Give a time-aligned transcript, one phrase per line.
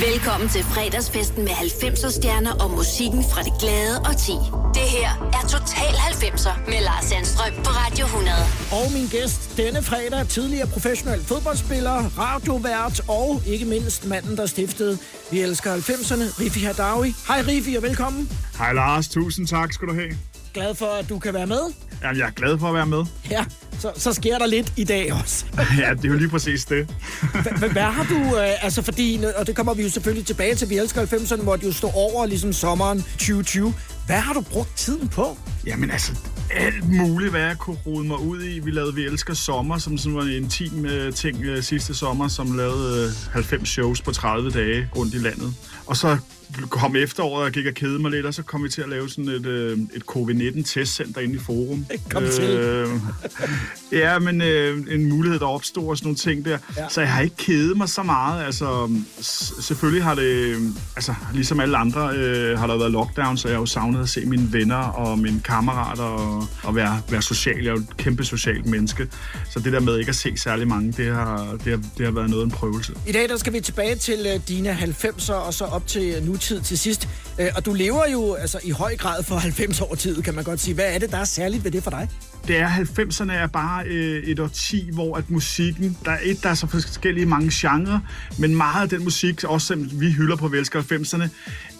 [0.00, 4.32] Velkommen til fredagsfesten med 90'er stjerner og musikken fra det glade og ti.
[4.74, 8.34] Det her er Total 90'er med Lars Sandstrøm på Radio 100.
[8.72, 14.98] Og min gæst denne fredag, tidligere professionel fodboldspiller, radiovært og ikke mindst manden, der stiftede
[15.30, 17.14] Vi elsker 90'erne, Rifi Hadawi.
[17.28, 18.30] Hej Rifi og velkommen.
[18.58, 20.12] Hej Lars, tusind tak skal du have.
[20.54, 21.60] Glad for, at du kan være med.
[22.02, 23.04] Jamen, jeg er glad for at være med.
[23.30, 23.44] Ja,
[23.78, 25.44] så, så sker der lidt i dag også.
[25.78, 26.94] ja, det er jo lige præcis det.
[27.32, 30.70] Hvad, hvad har du, øh, altså fordi, og det kommer vi jo selvfølgelig tilbage til,
[30.70, 33.74] vi elsker 90'erne, hvor det jo står over ligesom sommeren 2020.
[34.06, 35.38] Hvad har du brugt tiden på?
[35.66, 36.12] Jamen altså,
[36.50, 38.58] alt muligt, hvad jeg kunne rode mig ud i.
[38.58, 42.28] Vi lavede Vi Elsker Sommer, som sådan var en intim uh, ting uh, sidste sommer,
[42.28, 45.54] som lavede uh, 90 shows på 30 dage rundt i landet.
[45.86, 46.18] Og så
[46.70, 49.08] kom efteråret og gik og kede mig lidt, og så kom vi til at lave
[49.08, 51.86] sådan et, øh, et covid-19-testcenter inde i Forum.
[52.10, 52.50] Kom til.
[52.50, 52.88] Øh,
[53.92, 56.58] ja, men øh, en mulighed, der opstod og sådan nogle ting der.
[56.76, 56.88] Ja.
[56.88, 58.44] Så jeg har ikke kedet mig så meget.
[58.44, 58.90] Altså,
[59.60, 60.56] selvfølgelig har det,
[60.96, 64.08] altså ligesom alle andre, øh, har der været lockdown, så jeg har jo savnet at
[64.08, 67.62] se mine venner og mine kammerater og, og være, være social.
[67.62, 69.08] Jeg er jo et kæmpe socialt menneske.
[69.50, 72.12] Så det der med ikke at se særlig mange, det har, det har, det har
[72.12, 72.94] været noget af en prøvelse.
[73.06, 76.36] I dag der skal vi tilbage til uh, dine 90'er og så op til nu
[76.50, 77.08] nutid til sidst.
[77.38, 80.44] Øh, og du lever jo altså i høj grad for 90 år tid, kan man
[80.44, 80.74] godt sige.
[80.74, 82.08] Hvad er det, der er særligt ved det for dig?
[82.48, 86.48] Det er, 90'erne er bare øh, et årti, hvor at musikken, der er et, der
[86.48, 88.00] er så forskellige mange genrer,
[88.38, 91.28] men meget af den musik, også som vi hylder på Velsker 90'erne,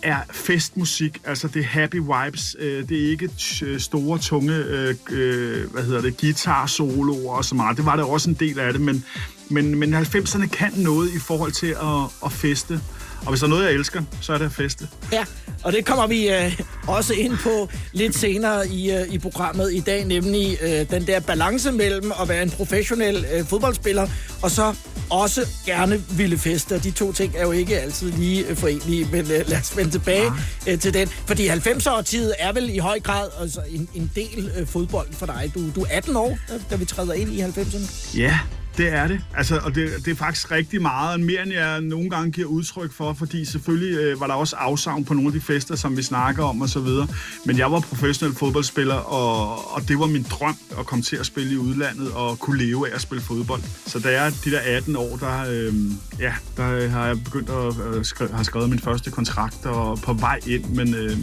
[0.03, 4.95] er festmusik, altså det er happy vibes, øh, det er ikke t- store, tunge, øh,
[5.11, 7.77] øh, hvad hedder det, guitar soloer og så meget.
[7.77, 9.05] Det var der også en del af det, men,
[9.49, 12.81] men, men 90'erne kan noget i forhold til at, at feste.
[13.23, 14.89] Og hvis der er noget, jeg elsker, så er det at feste.
[15.13, 15.25] Ja,
[15.63, 19.81] og det kommer vi øh, også ind på lidt senere i, øh, i programmet i
[19.81, 24.09] dag, nemlig øh, den der balance mellem at være en professionel øh, fodboldspiller,
[24.43, 24.75] og så
[25.11, 26.79] også gerne ville feste.
[26.79, 29.91] De to ting er jo ikke altid lige øh, forenlige, men øh, lad os vende
[29.91, 30.33] tilbage
[30.69, 31.09] øh, til den.
[31.09, 35.51] Fordi 90'er-årtiet er vel i høj grad altså, en, en del øh, fodbold for dig.
[35.55, 36.39] Du, du er 18 år,
[36.71, 38.19] da vi træder ind i 90'erne.
[38.19, 38.39] Ja,
[38.79, 39.21] det er det.
[39.37, 42.93] Altså, og det, det er faktisk rigtig meget, mere end jeg nogle gange giver udtryk
[42.93, 46.03] for, fordi selvfølgelig øh, var der også afsavn på nogle af de fester, som vi
[46.03, 47.07] snakker om og så videre.
[47.45, 51.27] Men jeg var professionel fodboldspiller, og, og det var min drøm at komme til at
[51.27, 53.63] spille i udlandet og kunne leve af at spille fodbold.
[53.87, 55.75] Så da jeg er de der 18 år, der, øh,
[56.19, 60.13] ja, der har jeg begyndt at øh, skrive, har skrevet min første kontrakt og på
[60.13, 61.17] vej ind, men, øh,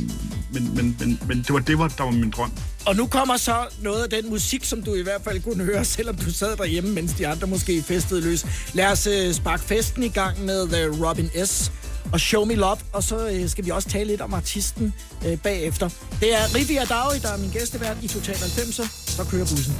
[0.51, 2.51] men, men, men, men det var det, var, der var min drøm.
[2.85, 5.85] Og nu kommer så noget af den musik, som du i hvert fald kunne høre,
[5.95, 8.45] selvom du sad derhjemme, mens de andre måske festede løs.
[8.73, 11.71] Lad os uh, sparke festen i gang med uh, Robin S.
[12.13, 14.93] og Show Me Love, og så uh, skal vi også tale lidt om artisten
[15.25, 15.89] uh, bagefter.
[16.19, 18.87] Det er Rivi Adawi, der er min gæstevært i Total 90'er.
[19.05, 19.75] Så kører bussen.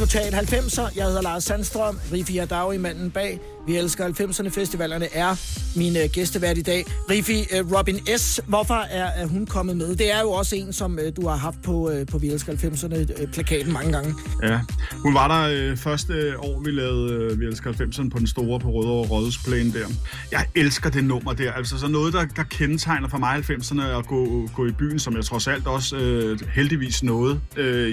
[0.00, 0.92] Total 90'er.
[0.96, 3.40] Jeg hedder Lars Sandstrøm, Rifi Hadawi, manden bag.
[3.66, 4.48] Vi elsker 90'erne.
[4.48, 5.34] Festivalerne er
[5.76, 6.84] min øh, gæstevært i dag.
[7.10, 9.96] Rifi, øh, Robin S., hvorfor er, er hun kommet med?
[9.96, 13.72] Det er jo også en, som øh, du har haft på, på Vi elsker 90'erne-plakaten
[13.72, 14.14] mange gange.
[14.42, 14.60] Ja,
[14.92, 19.08] hun var der første år, vi lavede Vi elsker 90'erne på den store på Rødovre
[19.08, 19.86] Rådhusplæne der.
[20.32, 21.52] Jeg elsker det nummer der.
[21.52, 25.16] Altså så noget, der, der kendetegner for mig 90'erne at gå, gå i byen, som
[25.16, 25.96] jeg trods alt også
[26.54, 27.40] heldigvis nåede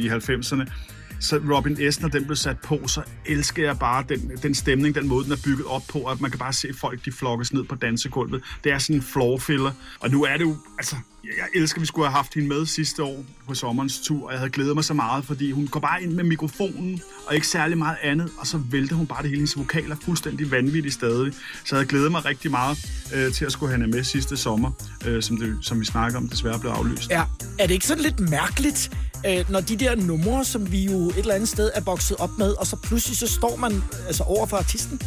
[0.04, 0.71] i 90'erne
[1.19, 4.95] så Robin S., når den blev sat på, så elsker jeg bare den, den stemning,
[4.95, 7.53] den måde, den er bygget op på, at man kan bare se folk, de flokkes
[7.53, 8.43] ned på dansegulvet.
[8.63, 9.71] Det er sådan en floor filler.
[9.99, 12.65] Og nu er det jo, altså, jeg elsker, at vi skulle have haft hende med
[12.65, 15.79] sidste år på sommerens tur, og jeg havde glædet mig så meget, fordi hun går
[15.79, 19.29] bare ind med mikrofonen, og ikke særlig meget andet, og så vælter hun bare det
[19.29, 19.37] hele.
[19.37, 21.33] Hendes vokaler fuldstændig vanvittigt stadig.
[21.33, 22.77] Så jeg havde glædet mig rigtig meget
[23.13, 24.71] øh, til at skulle have hende med sidste sommer,
[25.05, 27.09] øh, som, det, som vi snakker om, desværre blev aflyst.
[27.09, 27.23] Ja,
[27.59, 28.91] er det ikke sådan lidt mærkeligt,
[29.27, 32.37] øh, når de der numre, som vi jo et eller andet sted er bokset op
[32.37, 35.01] med, og så pludselig så står man altså over for artisten?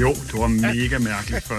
[0.00, 1.54] Jo, det var mega mærkeligt for,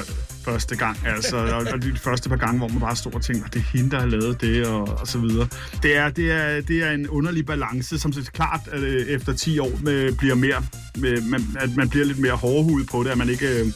[0.48, 1.38] første gang, altså,
[1.74, 3.92] og de første par gange, hvor man bare stod og tænkte, at det er hende,
[3.92, 5.48] der har lavet det, og, og så videre.
[5.84, 9.60] Det er, det, er, det er en underlig balance, som så klart at efter 10
[9.60, 10.64] år med, bliver mere,
[10.98, 13.60] med, man, at man bliver lidt mere hårdhudet på det, at man ikke...
[13.60, 13.68] Øh,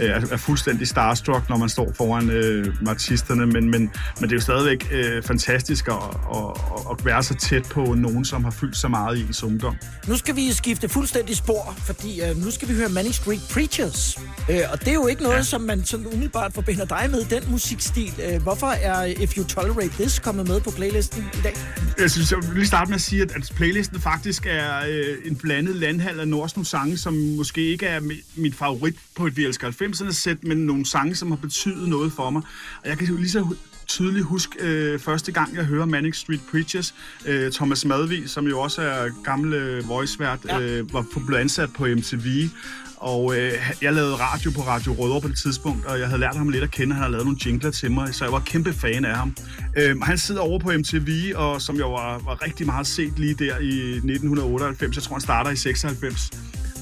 [0.00, 3.80] Øh, er, er fuldstændig starstruck, når man står foran øh, artisterne, men, men,
[4.20, 5.94] men det er jo stadigvæk øh, fantastisk at,
[6.34, 6.46] at,
[6.90, 9.76] at være så tæt på nogen, som har fyldt så meget i ens ungdom.
[10.08, 14.18] Nu skal vi skifte fuldstændig spor, fordi øh, nu skal vi høre Manning Street Preachers,
[14.50, 15.42] øh, og det er jo ikke noget, ja.
[15.42, 18.12] som man sådan umiddelbart forbinder dig med, den musikstil.
[18.30, 21.54] Øh, hvorfor er If You Tolerate This kommet med på playlisten i dag?
[21.98, 25.16] Jeg synes, jeg vil lige starte med at sige, at, at playlisten faktisk er øh,
[25.24, 28.00] en blandet landhal af norske sange, som måske ikke er
[28.36, 32.12] mit favorit på et Vi Elsker 90 90'erne-sæt, men nogle sange, som har betydet noget
[32.12, 32.42] for mig.
[32.82, 33.54] Og jeg kan jo lige så
[33.86, 36.94] tydeligt huske øh, første gang, jeg hører Manic Street Preachers.
[37.26, 40.60] Øh, Thomas Madvig, som jo også er gamle voicevært, ja.
[40.60, 42.48] øh, var på, blev ansat på MTV.
[42.96, 43.52] Og øh,
[43.82, 46.64] jeg lavede radio på Radio Rødovre på det tidspunkt, og jeg havde lært ham lidt
[46.64, 46.94] at kende.
[46.94, 49.36] Han havde lavet nogle jingler til mig, så jeg var kæmpe fan af ham.
[49.76, 53.34] Øh, han sidder over på MTV, og som jeg var, var rigtig meget set lige
[53.34, 54.96] der i 1998.
[54.96, 56.30] Jeg tror, han starter i 96.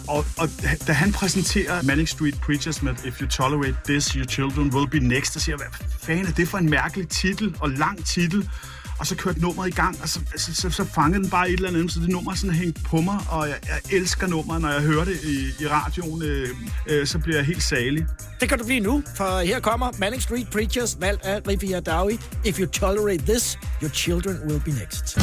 [0.08, 0.48] Og, og
[0.86, 4.98] da han præsenterer Manic Street Preachers med If you tolerate this, your children will be
[4.98, 8.50] next, så siger jeg, hvad fanden er det for en mærkelig titel og lang titel?
[8.98, 11.50] Og så kørte nummeret i gang, og så, altså, så, så, så fangede den bare
[11.50, 14.62] et eller andet, så det nummer sådan hængt på mig, og jeg, jeg elsker nummeret,
[14.62, 16.48] når jeg hører det i, i radioen, øh,
[16.88, 18.06] øh, så bliver jeg helt salig.
[18.40, 22.18] Det kan du blive nu, for her kommer Manning Street Preachers, valgt af Rifia Dawi.
[22.44, 25.18] If you tolerate this, your children will be next.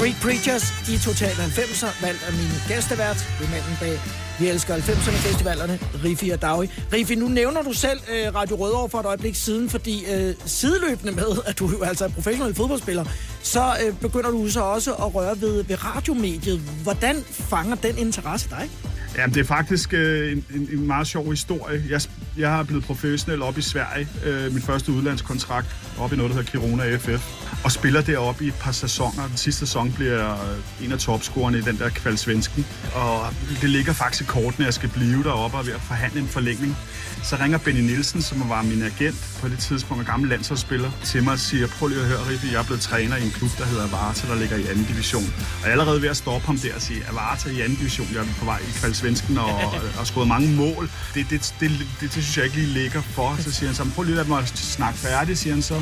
[0.00, 3.16] Street Preachers i Total 90'er, valgt af min gæstevært.
[3.38, 3.98] Det er manden bag
[4.40, 6.70] Vi elsker 90'erne festivalerne, Rifi og Dagi.
[6.92, 11.12] Rifi, nu nævner du selv øh, Radio Rødovre for et øjeblik siden, fordi øh, sideløbende
[11.12, 13.04] med, at du jo altså er professionel fodboldspiller,
[13.42, 16.60] så øh, begynder du så også at røre ved, ved radiomediet.
[16.82, 18.70] Hvordan fanger den interesse dig?
[19.16, 21.84] Ja, det er faktisk øh, en, en, en meget sjov historie.
[21.90, 22.00] Jeg,
[22.38, 24.08] jeg har blevet professionel op i Sverige.
[24.24, 25.66] Øh, min første udlandskontrakt
[25.98, 27.24] op i noget, der hedder Kiruna FF.
[27.64, 29.26] Og spiller deroppe i et par sæsoner.
[29.28, 30.36] Den sidste sæson bliver jeg
[30.84, 32.66] en af topscorerne i den der kvaldsvensken.
[32.94, 36.20] Og det ligger faktisk i kortene, at jeg skal blive deroppe og ved at forhandle
[36.20, 36.76] en forlængning.
[37.22, 41.22] Så ringer Benny Nielsen, som var min agent på det tidspunkt, en gammel landsholdsspiller, til
[41.24, 43.50] mig og siger, prøv lige at høre, Riffi, jeg er blevet træner i en klub,
[43.58, 45.22] der hedder Avarta, der ligger i anden division.
[45.22, 48.08] Og jeg er allerede ved at stoppe ham der og sige, Avarta i anden division,
[48.12, 49.54] jeg er på vej i kvaldsvensken og,
[49.98, 50.90] og skåret mange mål.
[51.14, 51.70] Det, det, det,
[52.00, 53.36] det, det, synes jeg ikke lige ligger for.
[53.40, 55.74] Så siger han så, prøv lige at mig snakke færdig, siger han så.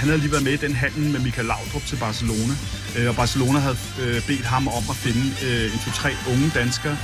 [0.00, 2.54] Han havde lige været med i den handel med Michael Laudrup til Barcelona.
[2.96, 6.96] Øh, og Barcelona havde øh, bedt ham om at finde øh, en to-tre unge danskere,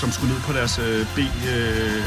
[0.00, 0.74] som skulle ned på deres
[1.16, 1.18] B,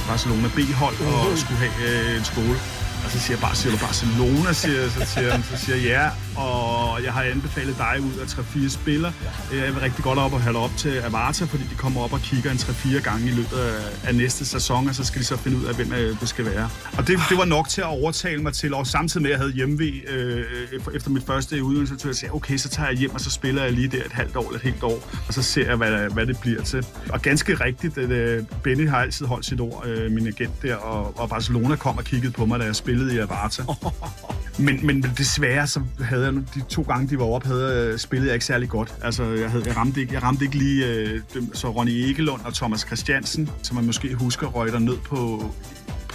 [0.08, 2.58] Barcelona B-hold og skulle have en skole.
[3.06, 5.86] Og så siger jeg bare, siger du Barcelona, siger, så siger han, så siger jeg
[5.86, 6.06] ja,
[6.36, 9.14] og jeg har anbefalet dig ud af 3-4 spillere.
[9.54, 12.20] Jeg vil rigtig godt op og have op til Avarta, fordi de kommer op og
[12.20, 13.58] kigger en 3-4 gange i løbet
[14.04, 16.70] af næste sæson, og så skal de så finde ud af, hvem det skal være.
[16.98, 19.40] Og det, det var nok til at overtale mig til, og samtidig med, at jeg
[19.40, 20.46] havde hjemve øh,
[20.96, 23.64] efter mit første uddannelse, så jeg sagde, okay, så tager jeg hjem, og så spiller
[23.64, 26.10] jeg lige der et halvt år eller et helt år, og så ser jeg, hvad,
[26.10, 26.86] hvad det bliver til.
[27.10, 30.76] Og ganske rigtigt, at øh, Benny har altid holdt sit ord, øh, min agent der,
[30.76, 33.64] og, og Barcelona kom og kiggede på mig, da jeg spillede i Avarta.
[34.60, 38.28] Men, men desværre, så havde jeg de to gange, de var oppe, havde øh, spillet
[38.28, 38.94] jeg ikke særlig godt.
[39.02, 42.42] Altså, jeg, havde, jeg, ramte, ikke, jeg ramte ikke lige øh, dem, så Ronny Egelund
[42.46, 45.52] og Thomas Christiansen, som man måske husker, røg der ned på,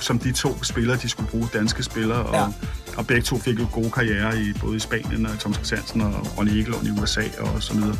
[0.00, 2.22] som de to spillere, de skulle bruge, danske spillere.
[2.22, 2.42] Og, ja.
[2.42, 2.52] Og
[3.06, 6.50] begge to fik jo gode karriere i både i Spanien og Thomas Christiansen og Ronny
[6.50, 7.96] Egelund i USA og så videre.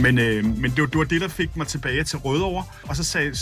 [0.00, 2.64] Men, øh, men det, var, det var det, der fik mig tilbage til Rødovre.
[2.82, 3.34] Og så sagde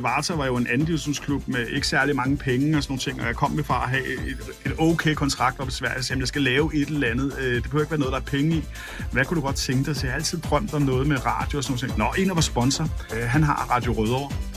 [0.00, 3.20] Varta var jo en anden divisionsklub med ikke særlig mange penge og sådan nogle ting,
[3.20, 6.14] og jeg kom med fra at have et, et okay kontrakt op i Sverige, så
[6.18, 7.34] jeg skal lave et eller andet.
[7.40, 8.64] Øh, det behøver ikke være noget, der er penge i.
[9.12, 9.96] Hvad kunne du godt tænke dig?
[9.96, 11.98] Så jeg har altid drømt om noget med radio og sådan noget.
[11.98, 14.53] Nå, en af vores sponsor, øh, han har Radio Rødovre.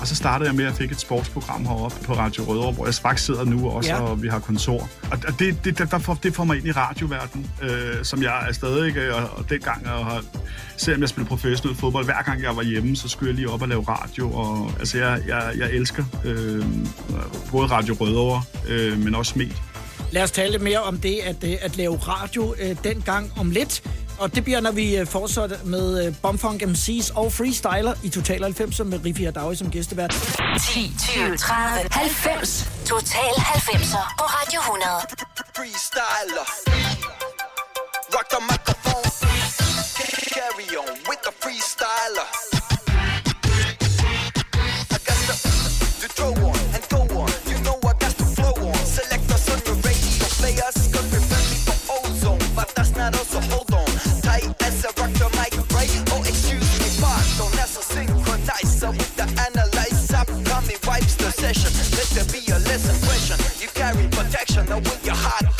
[0.00, 2.94] Og så startede jeg med at fik et sportsprogram heroppe på Radio Rødovre, hvor jeg
[2.94, 4.00] faktisk sidder nu også, ja.
[4.00, 4.88] og vi har kontor.
[5.10, 8.52] Og det, det, der får, det får mig ind i radioverdenen, øh, som jeg er
[8.52, 10.24] stadig, og, og dengang, og har,
[10.76, 13.62] selvom jeg spiller professionel fodbold, hver gang jeg var hjemme, så skulle jeg lige op
[13.62, 14.32] og lave radio.
[14.32, 16.64] Og, altså, jeg, jeg, jeg elsker øh,
[17.50, 19.50] både Radio Rødovre, øh, men også med.
[20.10, 23.50] Lad os tale lidt mere om det at, øh, at lave radio øh, dengang om
[23.50, 23.82] lidt.
[24.18, 28.42] Og det bliver, når vi øh, fortsætter med uh, Bumfunk MC's og Freestyler i Total
[28.42, 30.10] 90 med Riffi Hadawi som gæstevært.
[30.10, 32.68] 10, 20, 30, 90.
[32.86, 34.90] Total 90'er på Radio 100.
[35.56, 36.46] Freestyler.
[38.14, 39.10] Rock the microphone.
[40.36, 42.26] Carry on with the freestyler.
[44.92, 45.48] Rock the
[61.48, 61.98] microphone.
[63.78, 65.57] Carry on with the freestyler.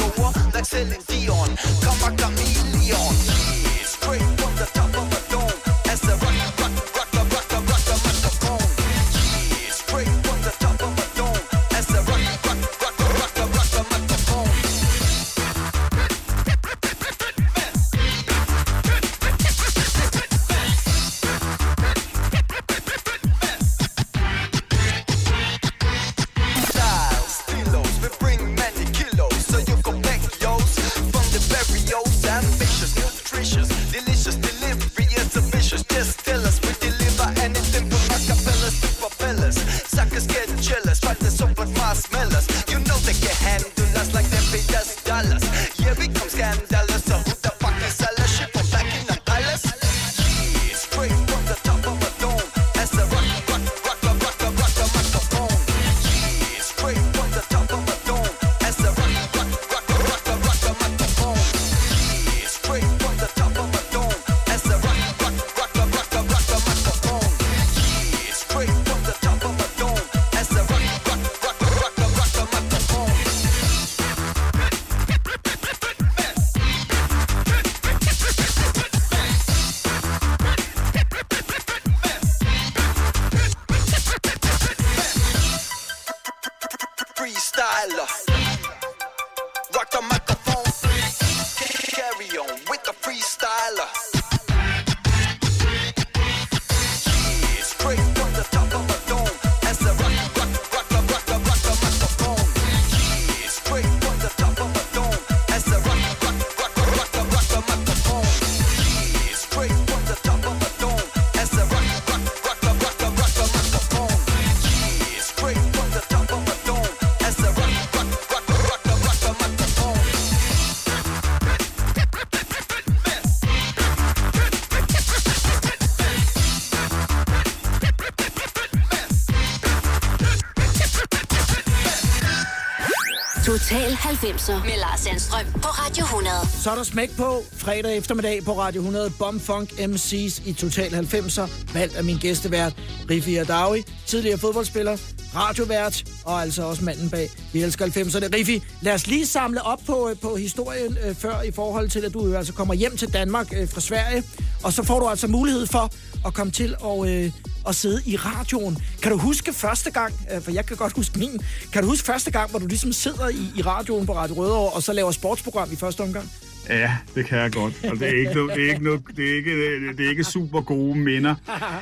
[134.08, 136.36] 90'er med Lars Sandstrøm på Radio 100.
[136.62, 139.10] Så er der smæk på fredag eftermiddag på Radio 100.
[139.18, 141.50] Bomfunk MC's i Total 90'er.
[141.74, 142.72] Valgt af min gæstevært,
[143.10, 143.82] Rifi Adawi.
[144.06, 144.96] Tidligere fodboldspiller,
[145.34, 148.36] radiovært og altså også manden bag Vi elsker 90'erne.
[148.36, 152.04] Rifi, lad os lige samle op på, øh, på historien øh, før i forhold til,
[152.04, 154.22] at du altså kommer hjem til Danmark øh, fra Sverige.
[154.62, 155.92] Og så får du altså mulighed for
[156.26, 157.32] at komme til og, øh,
[157.68, 158.78] at sidde i radioen.
[159.02, 161.40] Kan du huske første gang, øh, for jeg kan godt huske min,
[161.72, 164.72] kan du huske første gang, hvor du ligesom sidder i, i radioen på Radio Rødovre,
[164.72, 166.30] og så laver sportsprogram i første omgang?
[166.68, 167.74] Ja, det kan jeg godt.
[167.84, 170.98] Og det er ikke, det er ikke, det er ikke, det er ikke super gode
[170.98, 171.34] minder.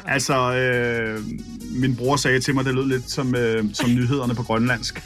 [0.07, 1.21] Altså, øh,
[1.81, 5.03] min bror sagde til mig, det lød lidt som, øh, som nyhederne på grønlandsk.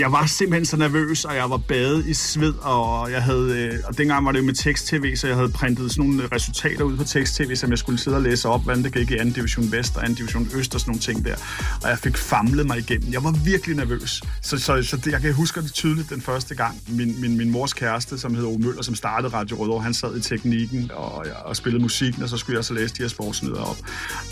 [0.00, 3.78] Jeg var simpelthen så nervøs, og jeg var badet i sved, og jeg havde, øh,
[3.84, 6.84] og dengang var det jo med tekst-tv, så jeg havde printet sådan nogle øh, resultater
[6.84, 9.24] ud på tekst-tv, som jeg skulle sidde og læse op, hvordan det gik i 2.
[9.24, 10.14] division Vest og 2.
[10.14, 11.34] division Øst og sådan nogle ting der.
[11.82, 13.12] Og jeg fik famlet mig igennem.
[13.12, 14.22] Jeg var virkelig nervøs.
[14.42, 16.80] Så, så, så det, jeg kan huske det tydeligt den første gang.
[16.88, 20.16] Min, min, min mors kæreste, som hedder Ove Møller, som startede Radio Rødovre, han sad
[20.16, 23.60] i teknikken og, og spillede musikken, og så skulle jeg så læse de her sportsnyder
[23.60, 23.78] op.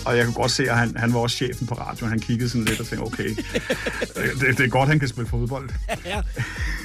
[0.04, 2.10] Og jeg kunne godt se, at han, han var også chefen på radioen.
[2.10, 3.28] Han kiggede sådan lidt og tænkte, okay,
[4.40, 5.70] det, det er godt, han kan spille fodbold.
[6.04, 6.20] ja.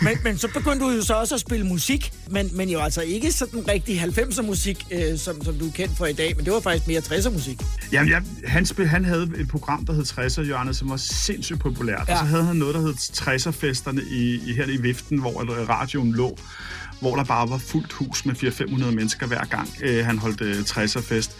[0.01, 3.01] men, men så begyndte du jo så også at spille musik, men, men jo altså
[3.01, 6.45] ikke sådan rigtig 90'er musik, øh, som, som du er kendt for i dag, men
[6.45, 7.61] det var faktisk mere 60'er musik.
[7.91, 11.59] Jamen, jeg, han, spil, han havde et program, der hed 60'er Hjørnet, som var sindssygt
[11.59, 12.05] populært.
[12.07, 12.13] Ja.
[12.13, 16.11] Og så havde han noget, der hed 60'er-festerne i, i, her i Viften, hvor radioen
[16.11, 16.37] lå
[16.99, 20.59] hvor der bare var fuldt hus med 400-500 mennesker hver gang, øh, han holdt øh,
[20.59, 21.35] 60'er-fest.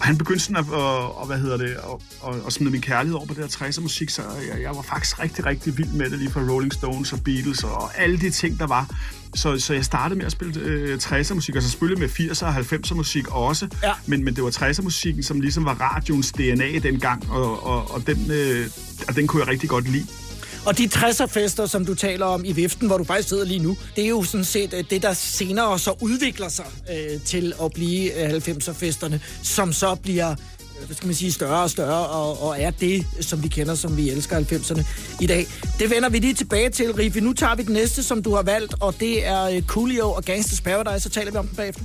[0.00, 2.80] Og han begyndte sådan at, og, og, hvad hedder det, og, og, og smide min
[2.80, 6.10] kærlighed over på det her 60'er-musik, så jeg, jeg var faktisk rigtig, rigtig vild med
[6.10, 8.90] det, lige fra Rolling Stones og Beatles og alle de ting, der var.
[9.34, 12.46] Så, så jeg startede med at spille øh, 60'er musik, og så selvfølgelig med 80'er
[12.46, 13.68] og 90'er musik også.
[13.82, 13.92] Ja.
[14.06, 18.06] Men, men det var 60'er musikken, som ligesom var radioens DNA dengang, og, og, og,
[18.06, 18.66] den, øh,
[19.08, 20.06] og den kunne jeg rigtig godt lide.
[20.66, 23.76] Og de 60'er-fester, som du taler om i viften, hvor du faktisk sidder lige nu,
[23.96, 27.72] det er jo sådan set øh, det, der senere så udvikler sig øh, til at
[27.72, 32.42] blive øh, 90'er-festerne, som så bliver øh, hvad skal man sige, større og større, og,
[32.42, 34.84] og er det, som vi kender, som vi elsker 90'erne
[35.20, 35.46] i dag.
[35.78, 37.20] Det vender vi lige tilbage til, Rifi.
[37.20, 40.60] Nu tager vi den næste, som du har valgt, og det er Coolio og Gangsters
[40.60, 41.84] Paradise, så taler vi om den bagefter.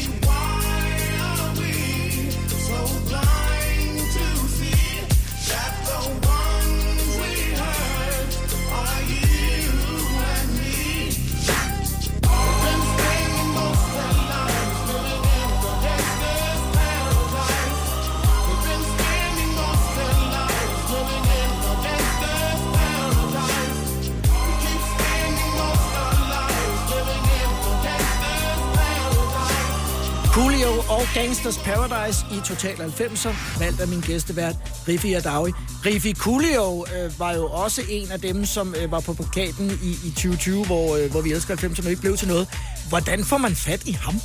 [30.61, 34.55] Coolio og Gangsters Paradise i Total 90'er, valgt af min gæstevært,
[34.87, 35.51] Rifi Adawi.
[35.85, 39.91] Rifi Coolio øh, var jo også en af dem, som øh, var på plakaten i,
[40.07, 42.47] i 2020, hvor, øh, hvor vi elsker 90'erne ikke blev til noget.
[42.89, 44.15] Hvordan får man fat i ham?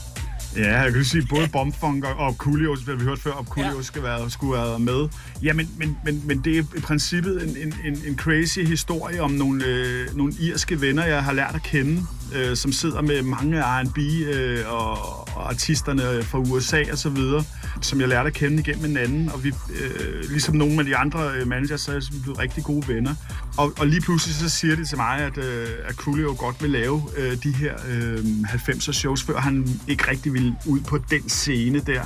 [0.56, 3.82] Ja, jeg kan sige, både Bombfunk og, Coolio, som vi hørte før, og Coolio ja.
[3.82, 5.08] skal være, skulle være med.
[5.42, 9.22] Ja, men, men, men, men det er i princippet en, en, en, en crazy historie
[9.22, 12.02] om nogle, øh, nogle irske venner, jeg har lært at kende,
[12.34, 14.90] øh, som sidder med mange R&B øh, og,
[15.36, 17.44] og artisterne fra USA og så videre,
[17.80, 19.30] som jeg lærte at kende igennem en anden.
[19.34, 22.64] Og vi, øh, ligesom nogle af de andre øh, managers, så er vi blevet rigtig
[22.64, 23.14] gode venner.
[23.56, 26.70] Og, og lige pludselig så siger de til mig, at, øh, at Coolio godt vil
[26.70, 31.28] lave øh, de her øh, 90'er shows, før han ikke rigtig ville ud på den
[31.28, 32.02] scene der.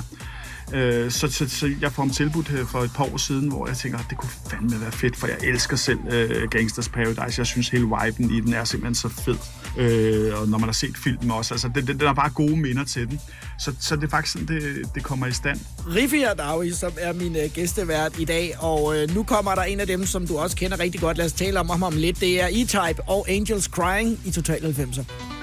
[0.75, 3.67] Øh, så, så, så jeg får ham tilbudt her for et par år siden, hvor
[3.67, 7.39] jeg tænker, at det kunne fandme være fedt, for jeg elsker selv øh, Gangsters Paradise.
[7.39, 9.37] Jeg synes, hele viben i den er simpelthen så fed.
[9.77, 12.57] Øh, og når man har set filmen også, altså den, den, den har bare gode
[12.57, 13.21] minder til den.
[13.59, 15.61] Så, så det er faktisk sådan, det, det kommer i stand.
[15.87, 19.81] Riffi Ardawi, som er min øh, gæstevært i dag, og øh, nu kommer der en
[19.81, 21.17] af dem, som du også kender rigtig godt.
[21.17, 22.21] Lad os tale om ham om lidt.
[22.21, 25.40] Det er E-Type og Angels Crying i Total 90'er.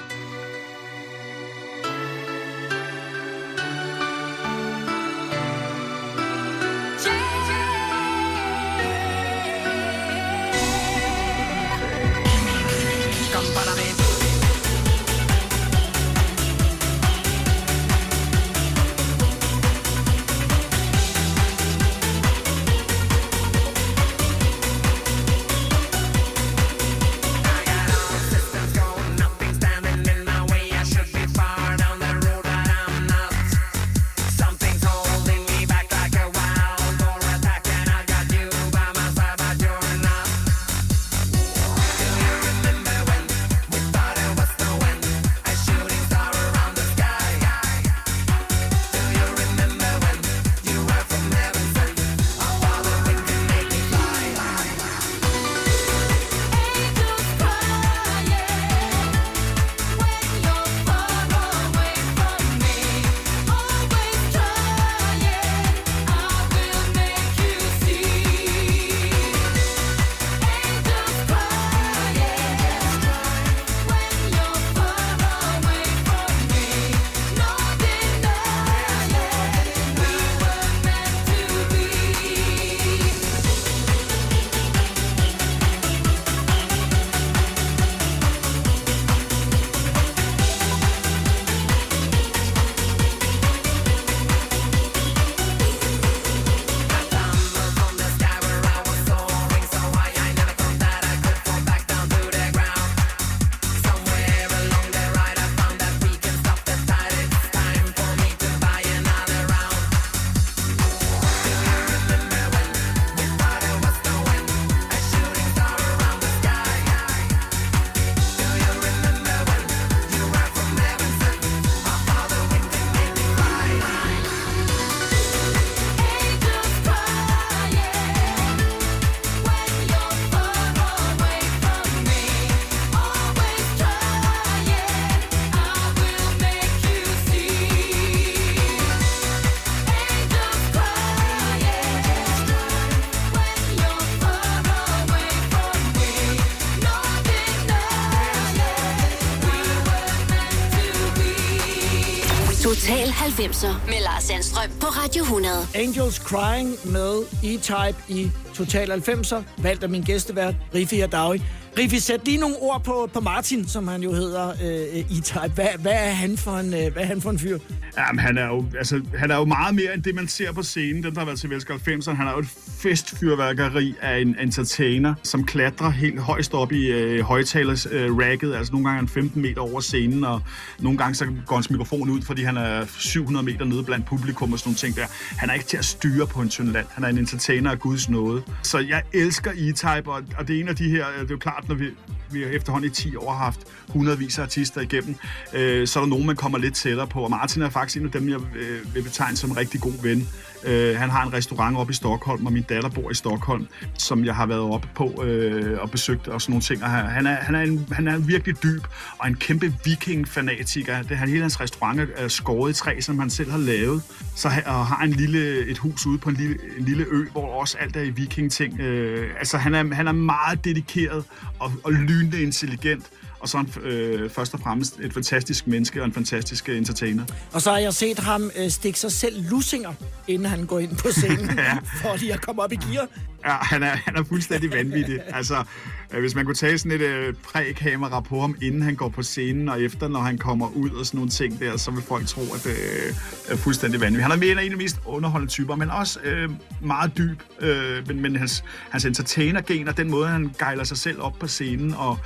[153.38, 155.54] 90'er med Lars Sandstrøm på Radio 100.
[155.74, 161.42] Angels Crying med E-Type i Total 90'er, valgt af min gæstevært, Riffi Ardawi.
[161.78, 165.52] Riffi, sæt lige nogle ord på, på Martin, som han jo hedder, øh, i type.
[165.54, 167.58] Hvad, hvad, er han for en, øh, hvad er han for en fyr?
[167.98, 170.62] Jamen, han er, jo, altså, han er jo meget mere end det, man ser på
[170.62, 171.02] scenen.
[171.02, 172.14] Den, der har været til Velsker 90'erne.
[172.14, 177.20] Han er jo et festfyrværkeri af en entertainer, som klatrer helt højst op i øh,
[177.20, 178.54] højtalers øh, racket.
[178.54, 180.42] Altså nogle gange er han 15 meter over scenen, og
[180.78, 184.52] nogle gange så går hans mikrofon ud, fordi han er 700 meter nede blandt publikum
[184.52, 185.06] og sådan nogle ting der.
[185.36, 186.86] Han er ikke til at styre på en tynd land.
[186.90, 188.42] Han er en entertainer af Guds nåde.
[188.62, 191.34] Så jeg elsker E-Type, og, og det er en af de her, øh, det er
[191.34, 191.90] jo klart, når vi,
[192.30, 195.16] vi efterhånden i 10 år haft hundredvis af artister igennem,
[195.52, 197.22] øh, så er der nogen, man kommer lidt tættere på.
[197.22, 200.02] Og Martin er faktisk en af dem, jeg øh, vil betegne som en rigtig god
[200.02, 200.28] ven.
[200.64, 203.66] Øh, han har en restaurant oppe i Stockholm, og min datter bor i Stockholm,
[203.98, 206.82] som jeg har været oppe på øh, og besøgt og sådan nogle ting.
[206.82, 208.82] Og han, han, er, han, er en, han er virkelig dyb
[209.18, 211.02] og en kæmpe viking-fanatiker.
[211.02, 214.02] Det, han, hele hans restaurant er skåret i træ, som han selv har lavet.
[214.36, 217.60] Så og har en lille, et hus ude på en lille, en lille ø, hvor
[217.60, 218.80] også alt er i viking-ting.
[218.80, 221.24] Øh, altså, han er, han er meget dedikeret
[221.58, 223.10] og, og lynende intelligent
[223.40, 226.78] og så er han øh, først og fremmest et fantastisk menneske og en fantastisk øh,
[226.78, 227.24] entertainer.
[227.52, 229.92] Og så har jeg set ham øh, stikke sig selv lussinger,
[230.28, 231.78] inden han går ind på scenen, ja.
[232.02, 233.06] for lige at komme op i gear.
[233.44, 235.20] Ja, han er, han er fuldstændig vanvittig.
[235.34, 235.64] Altså,
[236.10, 239.68] hvis man kunne tage sådan et øh, præ-kamera på ham, inden han går på scenen,
[239.68, 242.40] og efter, når han kommer ud og sådan nogle ting der, så vil folk tro,
[242.40, 243.14] at det øh,
[243.48, 244.22] er fuldstændig vanvittigt.
[244.22, 246.50] Han er mere en af de mest underholdende typer, men også øh,
[246.82, 247.42] meget dyb.
[247.60, 251.46] Øh, men, men hans, hans entertainer-gen og den måde, han gejler sig selv op på
[251.46, 252.18] scenen, og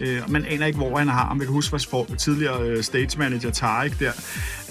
[0.00, 1.38] øh, man aner ikke, hvor han har ham.
[1.38, 4.12] Jeg kan huske vores for, tidligere øh, stage manager, Tarek, der.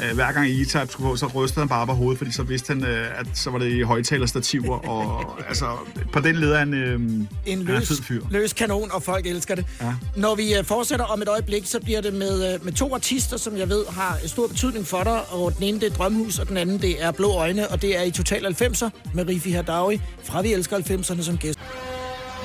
[0.04, 2.74] Øh, hver gang E-Type skulle på, så rystede han bare på hovedet, fordi så vidste
[2.74, 5.66] han, øh, at så var det i højtalerstativer, og altså,
[6.12, 8.22] på den leder han, øh, En han er en løs, fed fyr.
[8.30, 9.66] løs kanon, og folk elsker det.
[9.82, 9.94] Ja.
[10.16, 13.38] Når vi øh, fortsætter om et øjeblik, så bliver det med, øh, med to artister,
[13.38, 15.22] som jeg ved har stor betydning for dig.
[15.32, 17.98] Og den ene det er Drømhus, og den anden det er Blå Øjne, og det
[17.98, 21.60] er i Total 90'er med Rifi Hardawi fra Vi Elsker 90'erne som gæst.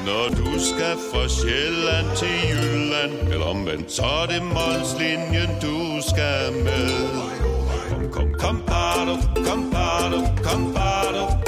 [0.07, 6.53] Når du skal fra Sjælland til Jylland Eller omvendt, så er det Molslinjen, du skal
[6.65, 6.89] med
[7.91, 11.48] Kom, kom, kom, bado, kom, bado, kom, bado.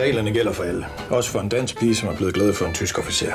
[0.00, 0.86] Reglerne gælder for alle.
[1.10, 3.32] Også for en dansk pige, som er blevet glad for en tysk officer.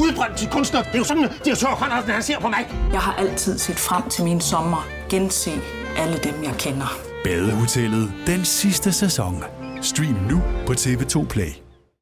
[0.00, 0.82] Udbrændt til kunstner.
[0.82, 2.70] Det er jo sådan, direktør Conradsen, han ser på mig.
[2.92, 4.88] Jeg har altid set frem til min sommer.
[5.10, 5.50] Gense
[5.96, 6.98] alle dem, jeg kender.
[7.24, 9.44] Badehotellet den sidste sæson.
[9.82, 11.52] Stream nu på TV2 Play.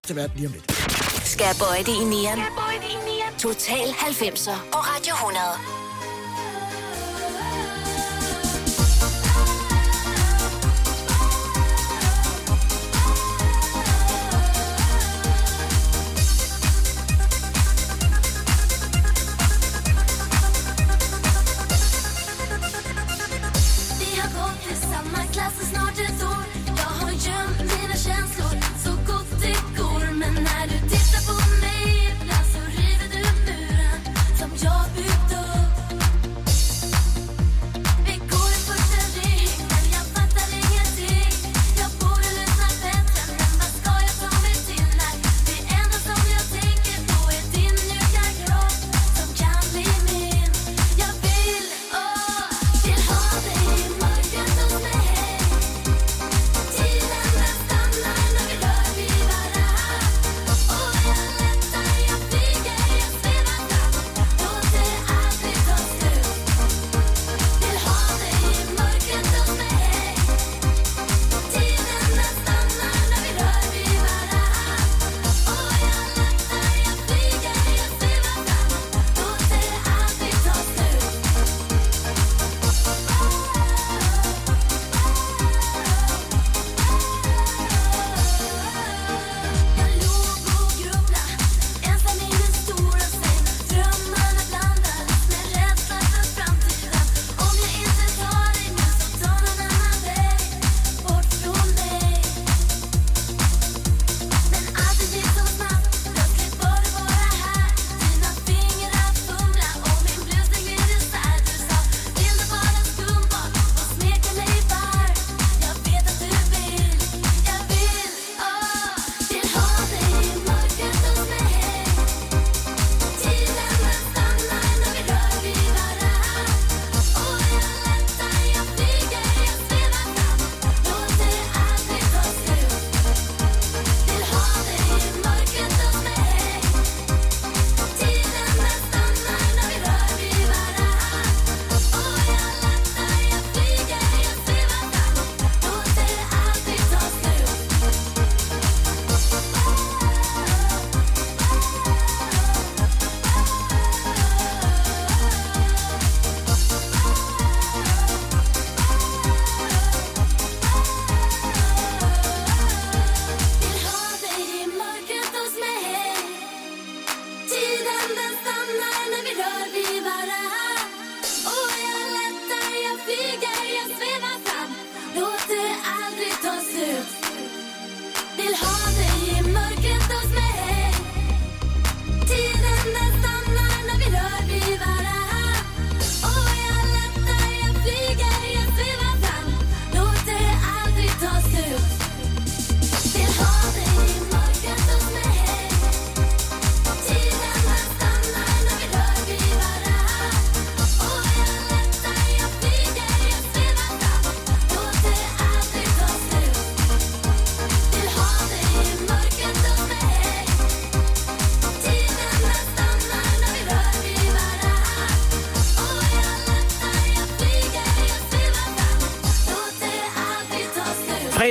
[0.07, 0.73] Til hvert lige om lidt.
[1.25, 1.46] Skal
[1.79, 2.40] det i nieren?
[3.38, 5.80] Total 90'er på Radio 100.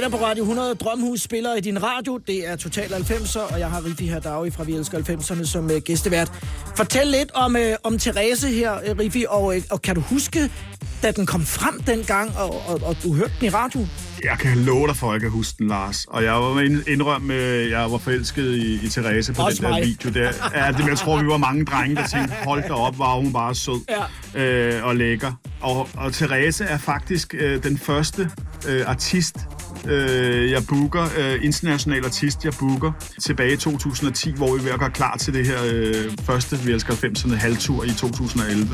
[0.09, 2.19] Fredag på Radio 100, Drømhus spiller i din radio.
[2.27, 5.71] Det er Total 90'er, og jeg har Riffi Hadaoui fra Vi Elsker 90'erne som uh,
[5.77, 6.31] gæstevært.
[6.77, 10.51] Fortæl lidt om, uh, om Therese her, uh, Riffi, og, uh, og kan du huske,
[11.03, 13.85] da den kom frem dengang, og, og, og du hørte den i radio?
[14.23, 16.05] Jeg kan love dig for, at jeg kan huske den, Lars.
[16.07, 19.63] Og jeg var ind- indrømme, at jeg var forelsket i, i Therese på Også den
[19.65, 19.81] der mig.
[19.87, 20.31] video der.
[20.55, 23.33] Ja, det, jeg tror, vi var mange drenge, der tænkte, hold da op, var hun
[23.33, 23.81] bare sød
[24.35, 24.41] ja.
[24.43, 25.31] øh, og lækker.
[25.61, 28.29] Og, og Therese er faktisk øh, den første
[28.67, 29.35] øh, artist,
[29.87, 34.71] øh, jeg booker, øh, international artist, jeg booker, tilbage i 2010, hvor vi er ved
[34.71, 38.67] at gøre klar til det her øh, første Vi Elsker 90'erne halvtur i 2011.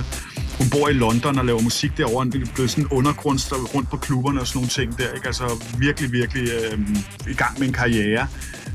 [0.58, 2.24] Hun bor i London og laver musik derovre.
[2.24, 5.13] Hun er blevet sådan undergrunds rundt på klubberne og sådan nogle ting der.
[5.15, 5.28] Ikke?
[5.28, 6.80] Altså virkelig, virkelig øh,
[7.30, 8.28] i gang med en karriere.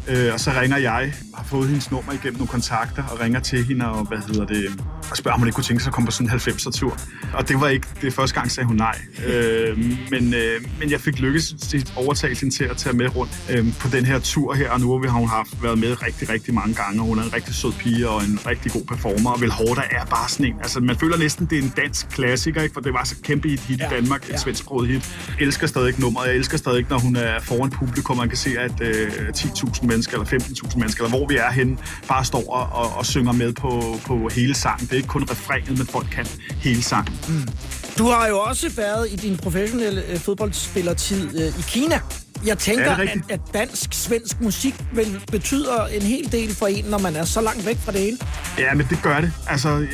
[0.08, 3.64] Øh, og så ringer jeg, har fået hendes nummer igennem nogle kontakter, og ringer til
[3.64, 6.06] hende og, hvad hedder det, og spørger, om hun ikke kunne tænke sig at komme
[6.06, 6.98] på sådan en 90'er-tur.
[7.34, 8.98] Og det var ikke det første gang, sagde hun nej.
[9.26, 9.78] Øh,
[10.10, 13.66] men, øh, men jeg fik lykkes til overtale hende til at tage med rundt øh,
[13.80, 16.74] på den her tur her, og nu har hun haft været med rigtig, rigtig mange
[16.74, 19.50] gange, og hun er en rigtig sød pige og en rigtig god performer, og Vel
[19.50, 22.72] Hårda er bare sådan en, altså man føler næsten, det er en dansk klassiker, ikke?
[22.72, 24.36] for det var så kæmpe et hit ja, i Danmark, et ja.
[24.36, 25.16] svensksproget hit.
[25.38, 28.50] Jeg elsker stadig nummeret, jeg elsker stadig, når hun er foran publikum, man kan se,
[28.58, 31.76] at øh, 10.000 mennesker, eller 15.000 mennesker, eller hvor vi er henne,
[32.08, 33.70] bare står og, og, og synger med på,
[34.06, 34.86] på hele sangen.
[34.86, 36.26] Det er ikke kun refrænet, men folk kan
[36.66, 37.14] hele sangen.
[37.28, 37.48] Mm.
[37.98, 42.00] Du har jo også været i din professionelle øh, fodboldspillertid øh, i Kina.
[42.46, 46.98] Jeg tænker, er at, at dansk-svensk musik vel betyder en hel del for en, når
[46.98, 48.18] man er så langt væk fra det hele.
[48.58, 49.32] Ja, men det gør det.
[49.48, 49.86] Altså,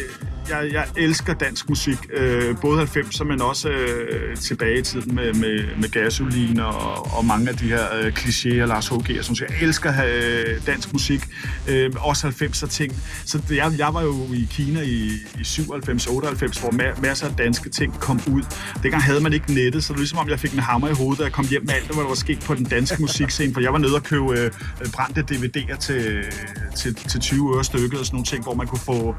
[0.51, 1.99] jeg, jeg elsker dansk musik.
[2.13, 7.25] Øh, både 90'er, men også øh, tilbage i tiden med, med, med gasolin og, og
[7.25, 8.95] mange af de her øh, klichéer, Lars H.G.
[9.19, 9.61] og sådan noget.
[9.61, 11.21] Jeg elsker øh, dansk musik.
[11.69, 12.93] Øh, også 90'er ting.
[13.25, 17.27] Så det, jeg, jeg var jo i Kina i, i 97, 98, hvor ma- masser
[17.29, 18.43] af danske ting kom ud.
[18.83, 20.93] Dengang havde man ikke nettet, så det var ligesom om jeg fik en hammer i
[20.93, 23.55] hovedet, da jeg kom hjem med alt, hvad der var sket på den danske musikscene.
[23.55, 24.51] For jeg var nede og købe øh,
[24.93, 26.25] brændte DVD'er til,
[26.77, 29.15] til, til 20 øre stykket og sådan nogle ting, hvor man kunne få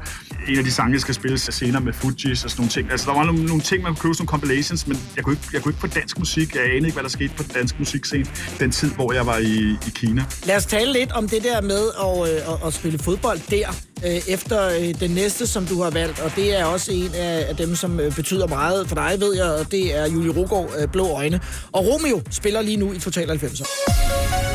[0.48, 2.90] en af de sange, der skal spille senere med Fujis og sådan nogle ting.
[2.90, 5.34] Altså, der var nogle, nogle ting, man kunne købe, sådan nogle compilations, men jeg kunne,
[5.36, 6.54] ikke, jeg kunne ikke få dansk musik.
[6.54, 8.26] Jeg anede ikke, hvad der skete på den danske musikscene
[8.60, 9.54] den tid, hvor jeg var i,
[9.88, 10.24] i Kina.
[10.44, 13.68] Lad os tale lidt om det der med at, øh, at, at spille fodbold der,
[14.06, 17.56] øh, efter øh, den næste, som du har valgt, og det er også en af,
[17.56, 21.06] dem, som øh, betyder meget for dig, ved jeg, og det er Julie Rugård, Blå
[21.08, 21.40] Øjne.
[21.72, 24.47] Og Romeo spiller lige nu i Total 90'er.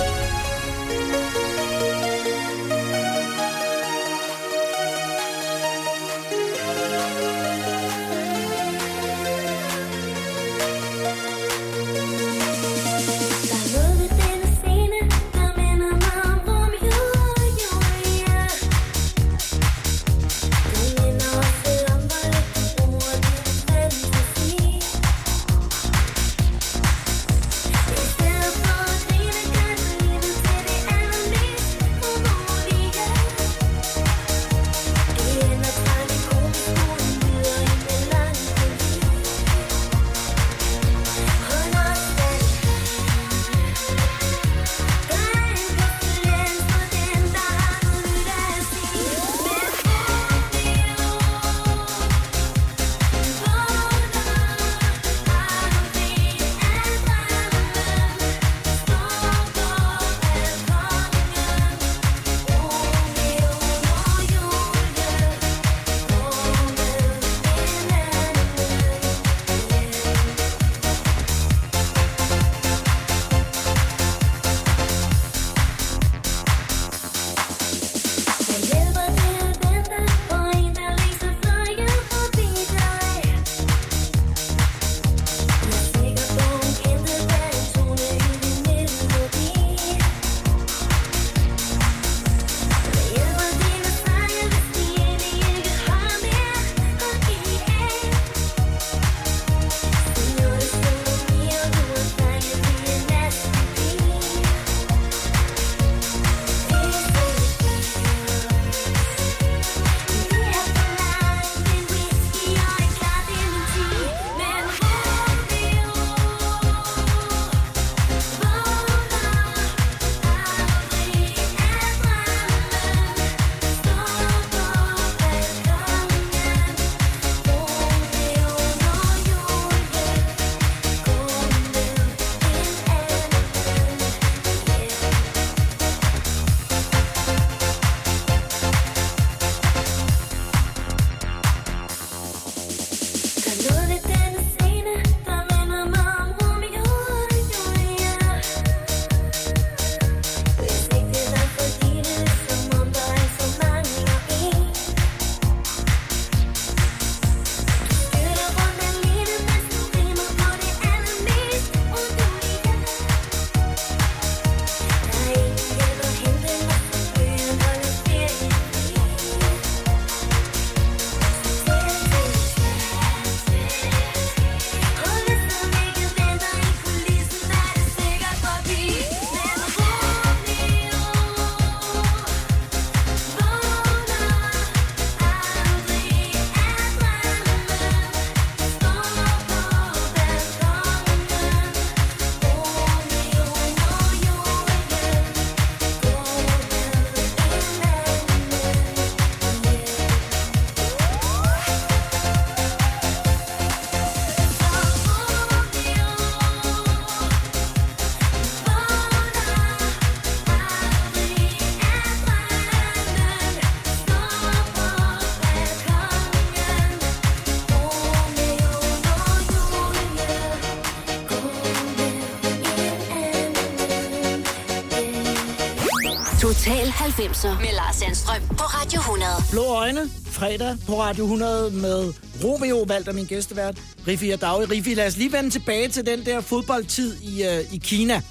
[227.23, 229.31] 90'er med Lars Sandstrøm på Radio 100.
[229.51, 232.13] Blå øjne, fredag på Radio 100 med
[232.43, 234.71] Romeo, valgt af min gæstevært, Riffi og Dag.
[234.71, 238.21] Riffi, lad os lige vende tilbage til den der fodboldtid i, uh, i Kina.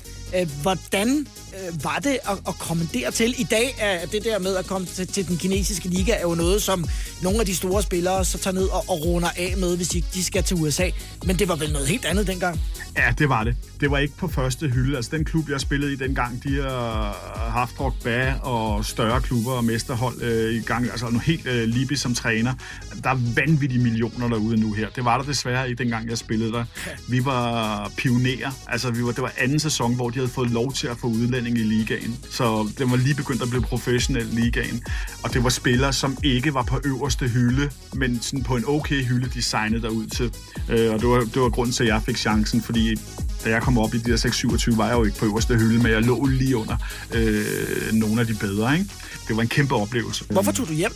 [0.41, 3.35] Uh, hvordan uh, var det at, at komme dertil?
[3.41, 6.35] I dag er det der med at komme til, til den kinesiske liga er jo
[6.35, 6.85] noget, som
[7.23, 10.09] nogle af de store spillere så tager ned og, og runder af med, hvis ikke
[10.15, 10.91] de skal til USA.
[11.25, 12.61] Men det var vel noget helt andet dengang?
[12.97, 13.57] Ja, det var det.
[13.81, 14.97] Det var ikke på første hylde.
[14.97, 19.65] Altså, den klub, jeg spillede i dengang, de har haft Drogba og større klubber og
[19.65, 20.85] mesterhold øh, i gang.
[20.91, 22.55] Altså, nu helt øh, Libi som træner.
[23.05, 24.89] Der er vanvittige millioner derude nu her.
[24.97, 26.65] Det var der desværre ikke dengang, jeg spillede der.
[27.09, 28.51] Vi var pionerer.
[28.69, 31.07] Altså, vi var, det var anden sæson, hvor de havde fået lov til at få
[31.07, 32.19] udlænding i ligaen.
[32.31, 34.83] Så den var lige begyndt at blive professionel ligaen.
[35.23, 39.05] Og det var spillere, som ikke var på øverste hylde, men sådan på en okay
[39.05, 40.35] hylde, de signede derud til.
[40.71, 42.97] Øh, og det var, det var grunden til, at jeg fik chancen, fordi
[43.45, 45.83] da jeg kom op i de der 6-27, var jeg jo ikke på øverste hylde,
[45.83, 46.77] men jeg lå lige under
[47.15, 48.79] øh, nogle af de bedre.
[48.79, 48.91] Ikke?
[49.29, 50.25] Det var en kæmpe oplevelse.
[50.31, 50.93] Hvorfor tog du hjem?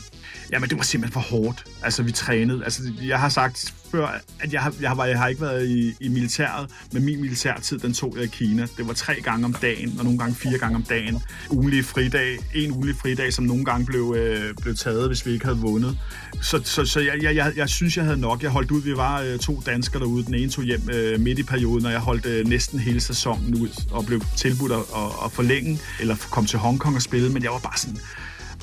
[0.53, 1.65] Jamen, det var simpelthen for hårdt.
[1.83, 2.65] Altså, vi trænede.
[2.65, 5.95] Altså, jeg har sagt før, at jeg har, jeg har, jeg har ikke været i,
[6.01, 8.67] i militæret, men min militærtid, den tog jeg i Kina.
[8.77, 11.23] Det var tre gange om dagen, og nogle gange fire gange om dagen.
[11.51, 15.45] Ugenlig fridag, en ugenlig fridag, som nogle gange blev, øh, blev taget, hvis vi ikke
[15.45, 15.99] havde vundet.
[16.41, 18.43] Så, så, så jeg, jeg, jeg, jeg synes, jeg havde nok.
[18.43, 18.83] Jeg holdt ud.
[18.83, 20.25] Vi var øh, to danskere derude.
[20.25, 23.55] Den ene tog hjem øh, midt i perioden, og jeg holdt øh, næsten hele sæsonen
[23.55, 27.43] ud og blev tilbudt at, at, at forlænge, eller komme til Hongkong og spille, men
[27.43, 27.99] jeg var bare sådan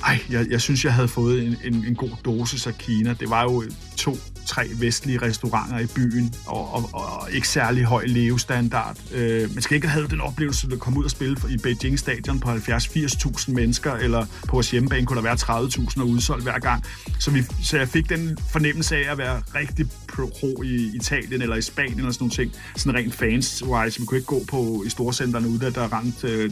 [0.04, 3.16] ej, jeg, jeg synes, jeg havde fået en, en, en god dosis af Kina.
[3.20, 3.64] Det var jo
[3.98, 8.98] to, tre vestlige restauranter i byen, og, og, og ikke særlig høj levestandard.
[9.14, 12.40] Øh, man skal ikke have den oplevelse at komme ud og spille i Beijing Stadion
[12.40, 16.84] på 70-80.000 mennesker, eller på vores hjemmebane kunne der være 30.000 og udsolgt hver gang.
[17.20, 21.56] Så, vi, så jeg fik den fornemmelse af at være rigtig pro i Italien eller
[21.56, 22.52] i Spanien eller sådan nogle ting.
[22.76, 24.00] Sådan rent fans-wise.
[24.00, 26.50] Vi kunne ikke gå på i storcenterne ude, der rent øh,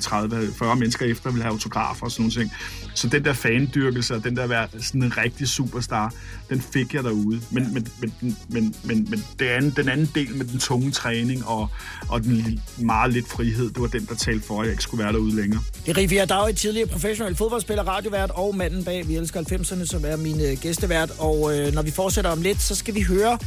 [0.71, 2.51] 30-40 mennesker efter ville have autografer og sådan nogle ting.
[2.95, 6.13] Så den der fandyrkelse og den der være sådan en rigtig superstar,
[6.49, 7.41] den fik jeg derude.
[7.51, 11.45] Men, men, men, men, men, men det anden, den anden del med den tunge træning
[11.45, 11.67] og,
[12.09, 15.03] og den meget lidt frihed, det var den, der talte for, at jeg ikke skulle
[15.03, 15.61] være derude længere.
[15.85, 20.05] Det er Rivia Dag, tidligere professionel fodboldspiller, radiovært og manden bag Vi elsker 90'erne, som
[20.05, 21.11] er min øh, gæstevært.
[21.19, 23.37] Og øh, når vi fortsætter om lidt, så skal vi høre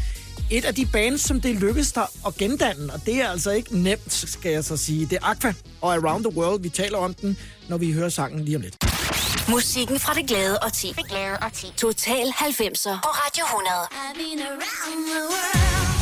[0.51, 2.93] et af de bands, som det lykkedes dig at gendanne.
[2.93, 5.07] Og det er altså ikke nemt, skal jeg så sige.
[5.07, 6.62] Det er Aqua og Around the World.
[6.62, 8.93] Vi taler om den, når vi hører sangen lige om lidt.
[9.49, 10.92] Musikken fra det glade og ti.
[11.76, 13.88] Total 90'er på Radio 100.
[13.90, 15.93] I've been around the world.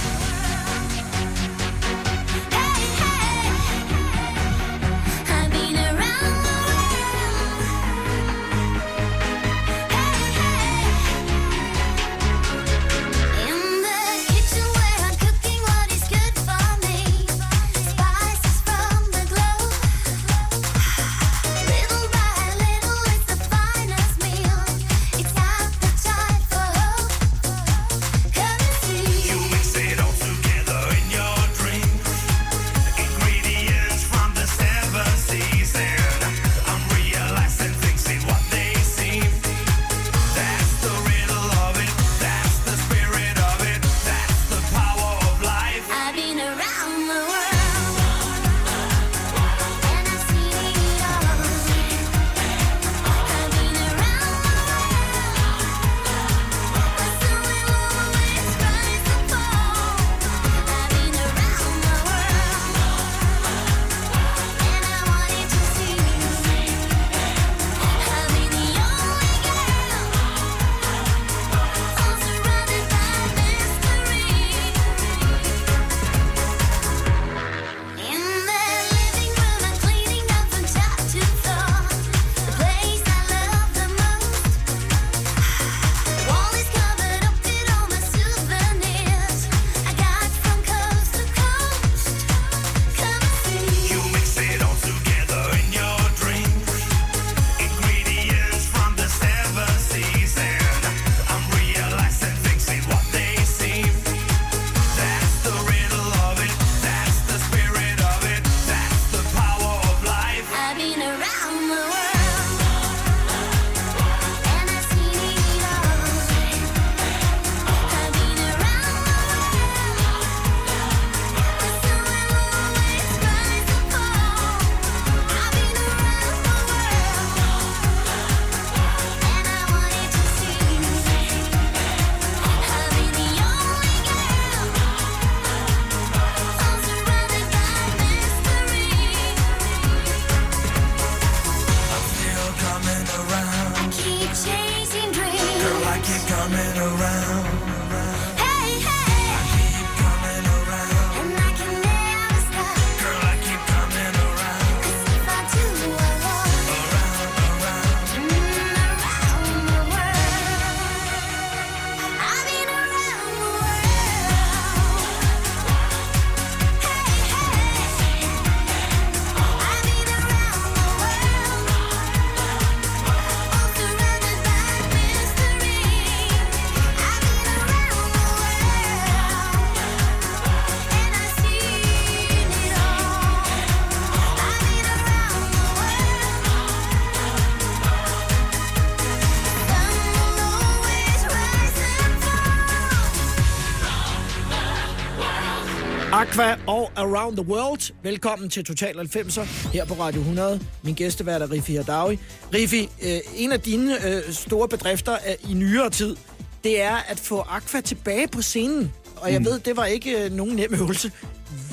[196.43, 197.93] Aqua og Around the World.
[198.03, 200.61] Velkommen til Total 90'er her på Radio 100.
[200.83, 202.19] Min gæstevært er Rifi Hadawi.
[202.55, 206.17] Rifi, øh, en af dine øh, store bedrifter øh, i nyere tid,
[206.65, 208.93] det er at få Aqua tilbage på scenen.
[209.17, 209.45] Og jeg Mm.
[209.45, 211.13] ved, det var ikke øh, nogen nem øvelse.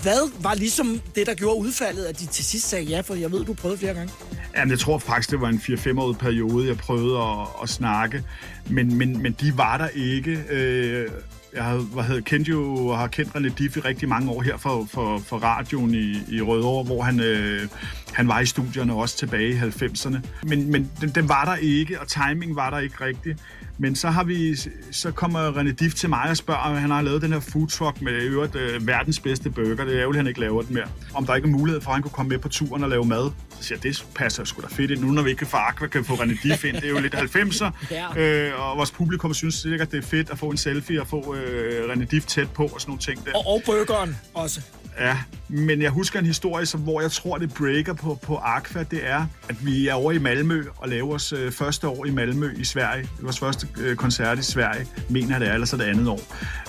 [0.01, 3.01] Hvad var ligesom det, der gjorde udfaldet, at de til sidst sagde ja?
[3.01, 4.13] For jeg ved, du prøvede flere gange.
[4.57, 8.23] Jamen, jeg tror faktisk, det var en 4-5-årig periode, jeg prøvede at, at snakke.
[8.69, 10.31] Men, men, men de var der ikke.
[10.49, 11.09] Øh,
[11.53, 14.41] jeg havde, hvad hedder, kendte jo og har kendt René Diff i rigtig mange år
[14.41, 17.67] her for, for, for radioen i, i Rødovre, hvor han, øh,
[18.13, 20.17] han var i studierne også tilbage i 90'erne.
[20.43, 23.39] Men, men den, den var der ikke, og timing var der ikke rigtigt.
[23.77, 24.55] Men så har vi,
[24.91, 27.67] så kommer René Diff til mig og spørger, om han har lavet den her food
[27.67, 29.85] truck med øvrigt øh, verdens bedste burger.
[29.85, 30.87] Det er ærgerligt, han ikke laver den mere.
[31.13, 33.05] Om der ikke er mulighed for, at han kunne komme med på turen og lave
[33.05, 33.31] mad.
[33.59, 34.99] Så siger det passer sgu da fedt ind.
[35.01, 36.75] Nu når vi ikke kan få Aqua, kan vi få René Diff ind.
[36.75, 37.71] Det er jo lidt 90'er.
[37.91, 38.17] Ja.
[38.17, 41.35] Øh, og vores publikum synes sikkert, det er fedt at få en selfie og få
[41.35, 43.31] øh, René Diff tæt på og sådan nogle ting der.
[43.35, 44.61] Og, og burgeren også.
[44.99, 48.83] Ja, men jeg husker en historie, som, hvor jeg tror, det breaker på, på Aqua,
[48.83, 52.11] det er, at vi er over i Malmø og laver vores øh, første år i
[52.11, 53.01] Malmø i Sverige.
[53.01, 55.83] Det var vores første øh, koncert i Sverige, mener jeg det er, eller så det
[55.83, 56.21] andet år.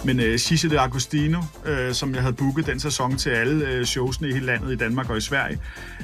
[0.05, 3.85] Men øh, Sisse de Agostino, øh, som jeg havde booket den sæson til alle øh,
[3.85, 5.59] showsene i hele landet i Danmark og i Sverige,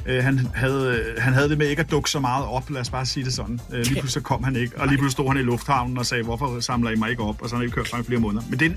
[0.06, 2.80] øh, han, havde, øh, han havde det med ikke at dukke så meget op, lad
[2.80, 3.60] os bare sige det sådan.
[3.72, 6.06] Øh, lige pludselig så kom han ikke, og lige pludselig stod han i lufthavnen og
[6.06, 7.42] sagde, hvorfor samler I mig ikke op?
[7.42, 8.44] Og så har han ikke kørt fra i flere måneder.
[8.50, 8.76] Men det er, en,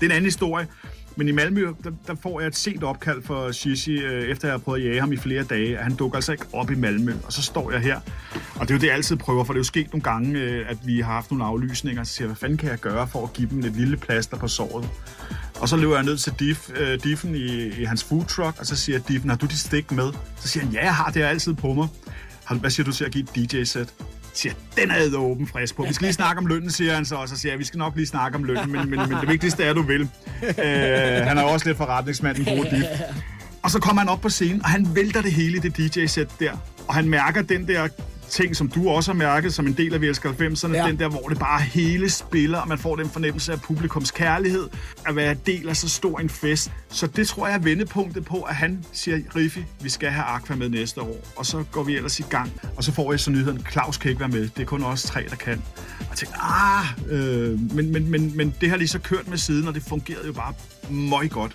[0.00, 0.66] det er en anden historie.
[1.20, 4.52] Men i Malmø, der, der får jeg et sent opkald for Shishi, øh, efter jeg
[4.52, 5.78] har prøvet at jage ham i flere dage.
[5.78, 8.00] at Han dukker altså ikke op i Malmø, og så står jeg her.
[8.54, 10.40] Og det er jo det, jeg altid prøver, for det er jo sket nogle gange,
[10.40, 12.04] øh, at vi har haft nogle aflysninger.
[12.04, 14.48] Så siger hvad fanden kan jeg gøre for at give dem et lille plaster på
[14.48, 14.88] såret?
[15.60, 18.66] Og så løber jeg ned til Diff, øh, Diffen i, i hans food truck, og
[18.66, 20.12] så siger Diffen, har du dit stik med?
[20.36, 21.88] Så siger han, ja, jeg har det, jeg altid på mig.
[22.60, 23.94] Hvad siger du til at give et DJ-sæt?
[24.34, 25.82] Siger, den er jeg åben frisk på.
[25.82, 27.78] Vi skal lige snakke om lønnen, siger han så, og så siger jeg, vi skal
[27.78, 30.00] nok lige snakke om lønnen, men, men, men det vigtigste er, at du vil.
[30.42, 32.86] Øh, han er også lidt forretningsmand, den gode Diff.
[33.62, 36.52] Og så kommer han op på scenen, og han vælter det hele det DJ-sæt der.
[36.88, 37.88] Og han mærker den der
[38.30, 40.86] ting, som du også har mærket som en del af Vi elsker 90'erne, Ja.
[40.86, 44.68] den der, hvor det bare hele spiller, og man får den fornemmelse af publikums kærlighed,
[45.06, 46.70] at være del af så stor en fest.
[46.88, 50.56] Så det tror jeg er vendepunktet på, at han siger, Riffi, vi skal have Aqua
[50.56, 51.16] med næste år.
[51.36, 52.52] Og så går vi ellers i gang.
[52.76, 54.42] Og så får jeg så nyheden, Claus kan ikke være med.
[54.48, 55.62] Det er kun os tre, der kan.
[56.00, 59.38] Og jeg tænkte, ah, øh, men, men, men, men det har lige så kørt med
[59.38, 60.54] siden, og det fungerede jo bare
[60.90, 61.52] møg godt.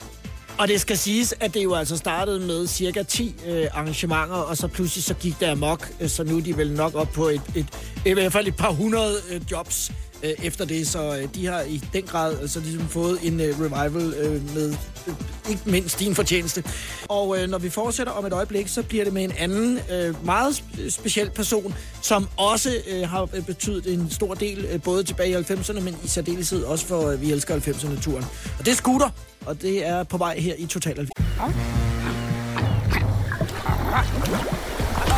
[0.58, 4.58] Og det skal siges, at det jo altså startede med cirka 10 øh, arrangementer, og
[4.58, 7.28] så pludselig så gik det amok, øh, så nu er de vel nok op på
[7.28, 7.66] et, et,
[8.06, 9.92] i hvert fald et par hundrede øh, jobs
[10.24, 13.60] øh, efter det, så øh, de har i den grad altså, ligesom fået en øh,
[13.60, 14.76] revival øh, med
[15.08, 15.14] øh,
[15.50, 16.64] ikke mindst din fortjeneste.
[17.10, 20.26] Og øh, når vi fortsætter om et øjeblik, så bliver det med en anden øh,
[20.26, 25.30] meget speciel person, som også øh, har øh, betydet en stor del, øh, både tilbage
[25.30, 28.26] i 90'erne, men i særdeleshed også for øh, Vi elsker 90'erne-turen.
[28.60, 29.10] Og det er Scooter,
[29.46, 31.10] og det er på vej her i Total 90.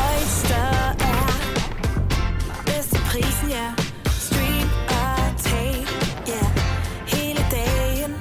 [0.07, 0.67] Oyster
[1.13, 1.31] er
[2.65, 3.67] bedst til prisen, ja.
[4.05, 5.85] Stream og tag,
[6.27, 6.43] ja.
[7.15, 8.11] Hele dagen.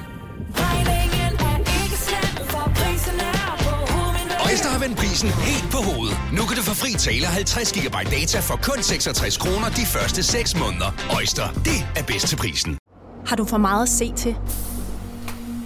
[0.55, 4.37] Regningen er ikke slem, for prisen er på hovedet.
[4.49, 6.17] Øjster har vendt prisen helt på hovedet.
[6.33, 10.23] Nu kan du få fri tale 50 GB data for kun 66 kroner de første
[10.23, 10.89] 6 måneder.
[11.17, 12.77] Øjster, det er bedst til prisen.
[13.25, 14.35] Har du for meget at se til?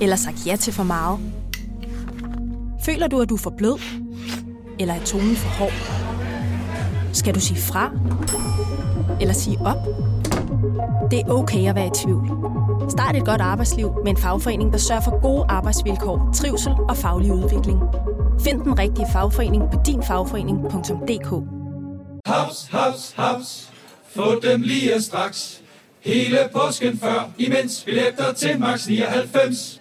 [0.02, 1.20] Eller sagt ja til for meget?
[2.86, 3.80] Føler du, at du er for blød?
[4.80, 5.74] Eller er tonen for hård?
[7.14, 7.91] Skal du sige fra?
[9.22, 9.78] Eller sige op?
[11.12, 12.28] Det er okay at være i tvivl.
[12.89, 17.34] Start et godt arbejdsliv med en fagforening, der sørger for gode arbejdsvilkår, trivsel og faglig
[17.34, 17.80] udvikling.
[18.43, 21.47] Find den rigtige fagforening på dinfagforening.dk
[22.26, 23.72] Haps, haps, haps.
[24.16, 25.62] Få dem lige straks.
[25.99, 29.81] Hele påsken før, imens billetter til max 99.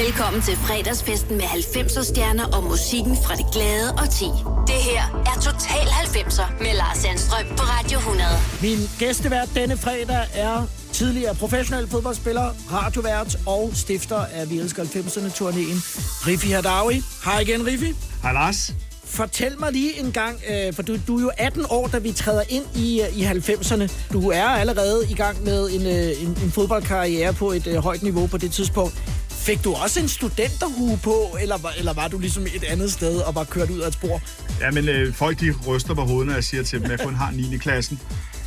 [0.00, 4.24] Velkommen til fredagsfesten med 90'er stjerner og musikken fra det glade og ti.
[4.66, 8.28] Det her er Total 90'er med Lars Sandstrøm på Radio 100.
[8.62, 15.30] Min gæstevært denne fredag er tidligere professionel fodboldspiller, radiovært og stifter af Vi Elsker 90'erne
[15.38, 15.78] turnéen,
[16.26, 17.02] Rifi Hadawi.
[17.24, 17.94] Hej igen, Rifi.
[18.22, 18.74] Hej Lars.
[19.04, 22.12] Fortæl mig lige en gang, øh, for du, du er jo 18 år, da vi
[22.12, 23.92] træder ind i, øh, i 90'erne.
[24.12, 28.02] Du er allerede i gang med en, øh, en, en fodboldkarriere på et øh, højt
[28.02, 28.94] niveau på det tidspunkt.
[29.42, 33.16] Fik du også en studenterhue på, eller, var- eller var du ligesom et andet sted
[33.18, 34.20] og var kørt ud af et spor?
[34.60, 37.00] Ja, men øh, folk de ryster på hovedet, når jeg siger til dem, at jeg
[37.00, 37.56] kun har 9.
[37.58, 38.00] klassen.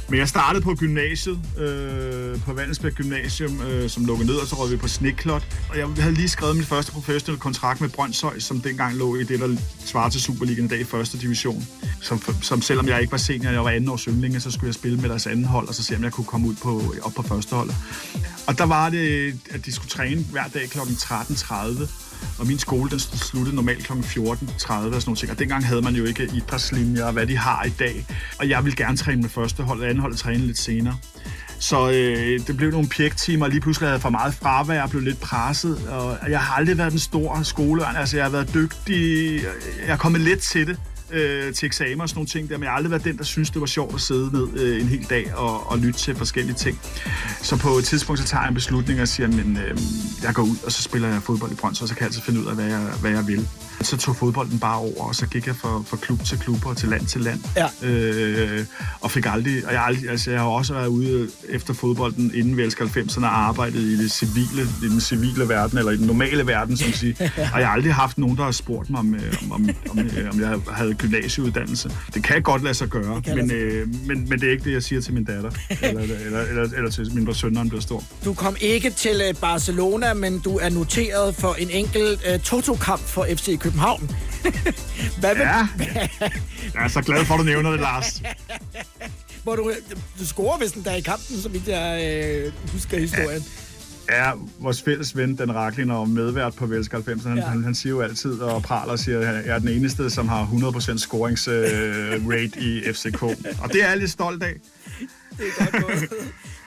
[0.10, 4.56] Men jeg startede på gymnasiet, øh, på Vandelsbæk Gymnasium, øh, som lukkede ned, og så
[4.56, 5.48] rød vi på Snikklot.
[5.70, 9.24] Og jeg havde lige skrevet min første professionelle kontrakt med Brøndshøj, som dengang lå i
[9.24, 11.68] det, der svarer til Superligaen i dag i første division.
[12.02, 14.74] Som, som selvom jeg ikke var senior, jeg var anden års yndlinge, så skulle jeg
[14.74, 17.14] spille med deres anden hold, og så se, om jeg kunne komme ud på, op
[17.14, 17.70] på første hold.
[18.48, 20.80] Og der var det, at de skulle træne hver dag kl.
[20.80, 22.05] 13.30.
[22.40, 23.92] Og min skole, den sluttede normalt kl.
[23.94, 25.32] 14.30 og sådan nogle ting.
[25.32, 28.06] Og dengang havde man jo ikke idrætslinjer, og hvad de har i dag.
[28.40, 30.98] Og jeg ville gerne træne med første hold, og anden hold træne lidt senere.
[31.60, 34.90] Så øh, det blev nogle pjektimer, og lige pludselig havde jeg for meget fravær og
[34.90, 35.88] blev lidt presset.
[35.88, 37.96] Og jeg har aldrig været den store skoleørn.
[37.96, 39.34] Altså, jeg har været dygtig.
[39.88, 40.80] Jeg er kommet lidt til det
[41.12, 43.24] øh, til eksamen og sådan nogle ting der, men jeg har aldrig været den, der
[43.24, 46.16] synes, det var sjovt at sidde ned øh, en hel dag og, og lytte til
[46.16, 46.80] forskellige ting.
[47.42, 49.78] Så på et tidspunkt, så tager jeg en beslutning og siger, men øh,
[50.24, 52.22] jeg går ud, og så spiller jeg fodbold i Brøndshøj, og så kan jeg altid
[52.22, 53.48] finde ud af, hvad jeg, hvad jeg vil.
[53.82, 56.78] Så tog fodbolden bare over, og så gik jeg fra, fra klub til klub og
[56.78, 57.40] til land til land.
[57.56, 57.88] Ja.
[57.88, 58.66] Øh,
[59.02, 62.32] og fik aldrig, og jeg, har aldrig, altså jeg har også været ude efter fodbolden,
[62.34, 65.98] inden vi elsker 90'erne, og arbejdet i, det civile, i den civile verden, eller i
[65.98, 67.16] den normale verden, som siger.
[67.54, 70.00] Og jeg har aldrig haft nogen, der har spurgt mig, om, øh, om, om, om,
[70.00, 71.92] øh, om jeg havde gymnasieuddannelse.
[72.14, 74.64] Det kan godt lade sig gøre, men, lade sig øh, men, men det er ikke
[74.64, 75.52] det, jeg siger til min datter,
[75.82, 78.04] eller, eller, eller, eller til min søn, når han bliver stor.
[78.26, 83.02] Du kom ikke til øh, Barcelona, men du er noteret for en enkelt uh, Toto-kamp
[83.02, 84.12] for FC København.
[85.20, 85.68] Hvad med, Ja.
[86.76, 88.22] Jeg er så glad for, at du nævner det, Lars.
[89.44, 89.72] hvor du,
[90.20, 93.44] du scorer vist en dag i kampen, så vidt jeg øh, husker historien.
[94.10, 97.44] Ja, vores fælles ven, Dan Raklin, og medvært på Velsk 90, han, Ja.
[97.46, 100.28] han, han siger jo altid og praler og siger, at jeg er den eneste, som
[100.28, 103.24] har 100% scorings-rate rate i FCK.
[103.64, 104.54] Og det er jeg lidt stolt af.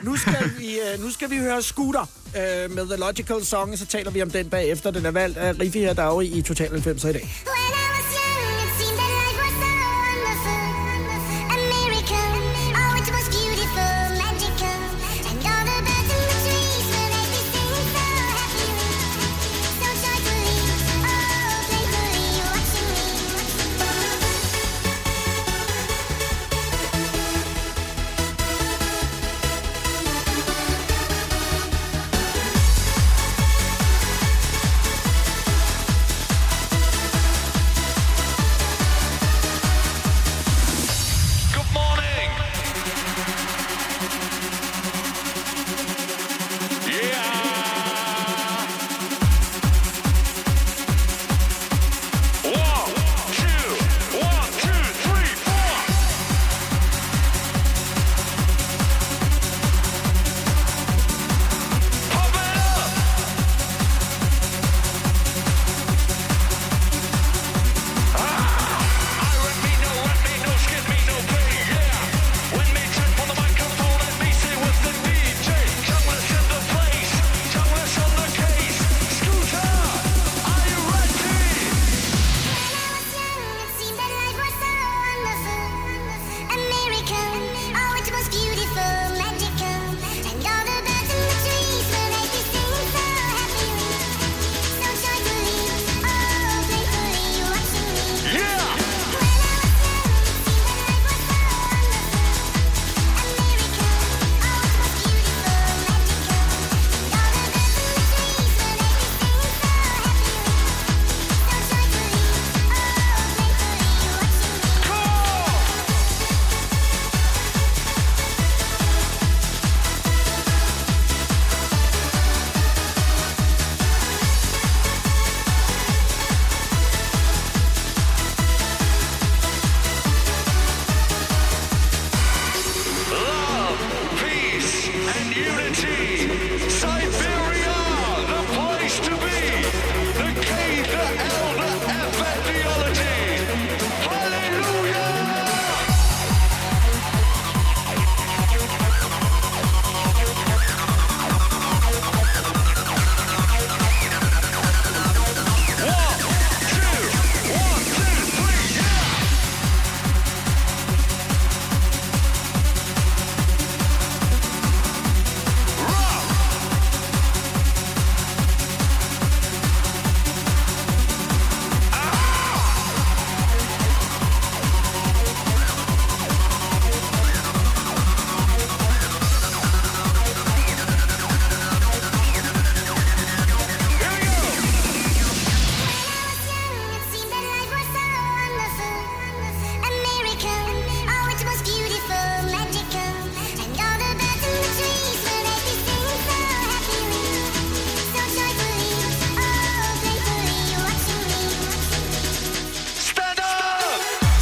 [0.03, 3.87] Nu skal vi, øh, nu skal vi høre Scooter øh, med The Logical Song, så
[3.87, 4.91] taler vi om den bagefter.
[4.91, 7.29] Den er valgt af Riffi her Dag i Total 90 i dag.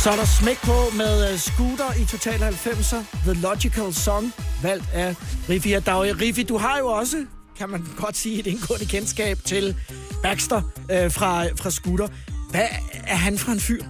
[0.06, 2.96] Så er der smæk på med øh, Scooter i Total 90'er.
[3.24, 4.32] The Logical Song,
[4.62, 5.14] valgt af
[5.48, 6.12] Riffi og Dagje.
[6.12, 7.16] Riffi, du har jo også,
[7.58, 9.76] kan man godt sige, et indgående kendskab til
[10.22, 12.08] Baxter øh, fra, fra Scooter.
[12.50, 12.66] Hvad
[13.06, 13.82] er han for en fyr?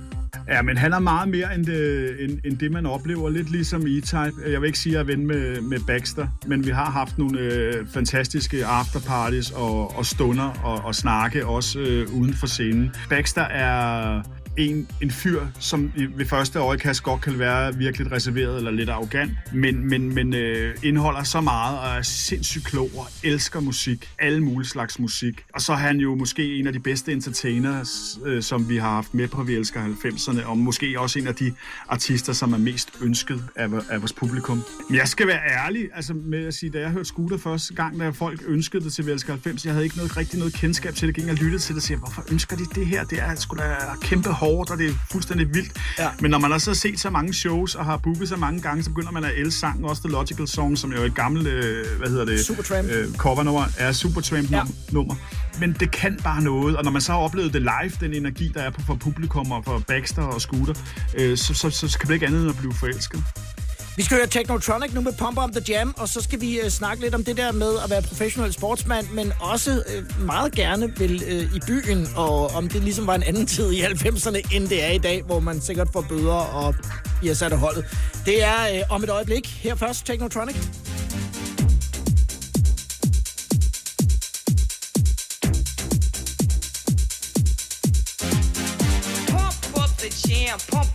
[0.48, 3.30] Ja, men han er meget mere end det, end, end det man oplever.
[3.30, 4.50] Lidt ligesom E-Type.
[4.50, 7.18] Jeg vil ikke sige, at jeg er ven med, med Baxter, men vi har haft
[7.18, 12.90] nogle øh, fantastiske afterparties og, og stunder og, og snakke også øh, uden for scenen.
[13.08, 14.22] Baxter er
[14.56, 19.32] en, en fyr, som ved første øjekast godt kan være virkelig reserveret eller lidt arrogant,
[19.52, 24.08] men, men, men øh, indeholder så meget og er sindssygt klog og elsker musik.
[24.18, 25.44] Alle mulige slags musik.
[25.54, 28.90] Og så er han jo måske en af de bedste entertainers, øh, som vi har
[28.90, 31.52] haft med på Vi Elsker 90'erne, og måske også en af de
[31.88, 34.62] artister, som er mest ønsket af, af vores publikum.
[34.88, 38.00] Men jeg skal være ærlig altså med at sige, da jeg hørte Scooter første gang,
[38.00, 40.94] da folk ønskede det til Vi Elsker 90, jeg havde ikke noget, rigtig noget kendskab
[40.94, 41.16] til det.
[41.16, 43.04] Jeg gik og lyttede til det og siger, hvorfor ønsker de det her?
[43.04, 45.72] Det er sgu da kæmpe hårdt, og det er fuldstændig vildt.
[45.98, 46.08] Ja.
[46.20, 48.82] Men når man også har set så mange shows og har booket så mange gange,
[48.82, 51.46] så begynder man at elske sangen, også The Logical Song, som jo er et gammelt,
[51.46, 52.46] øh, hvad hedder det?
[52.46, 52.88] Supertramp.
[52.88, 54.62] Øh, covernummer, er Supertramp ja.
[54.92, 55.14] nummer.
[55.60, 58.50] Men det kan bare noget, og når man så har oplevet det live, den energi,
[58.54, 60.74] der er på for publikum og for Baxter og Scooter,
[61.18, 63.24] øh, så, så, så, så kan det ikke andet end at blive forelsket.
[63.96, 66.68] Vi skal høre Technotronic nu med Pump Up The Jam, og så skal vi øh,
[66.68, 70.98] snakke lidt om det der med at være professionel sportsmand, men også øh, meget gerne
[70.98, 74.68] vil øh, i byen, og om det ligesom var en anden tid i 90'erne, end
[74.68, 76.74] det er i dag, hvor man sikkert får bøder og
[77.20, 77.84] bliver sat af holdet.
[78.26, 79.48] Det er øh, om et øjeblik.
[79.62, 80.56] Her først Technotronic.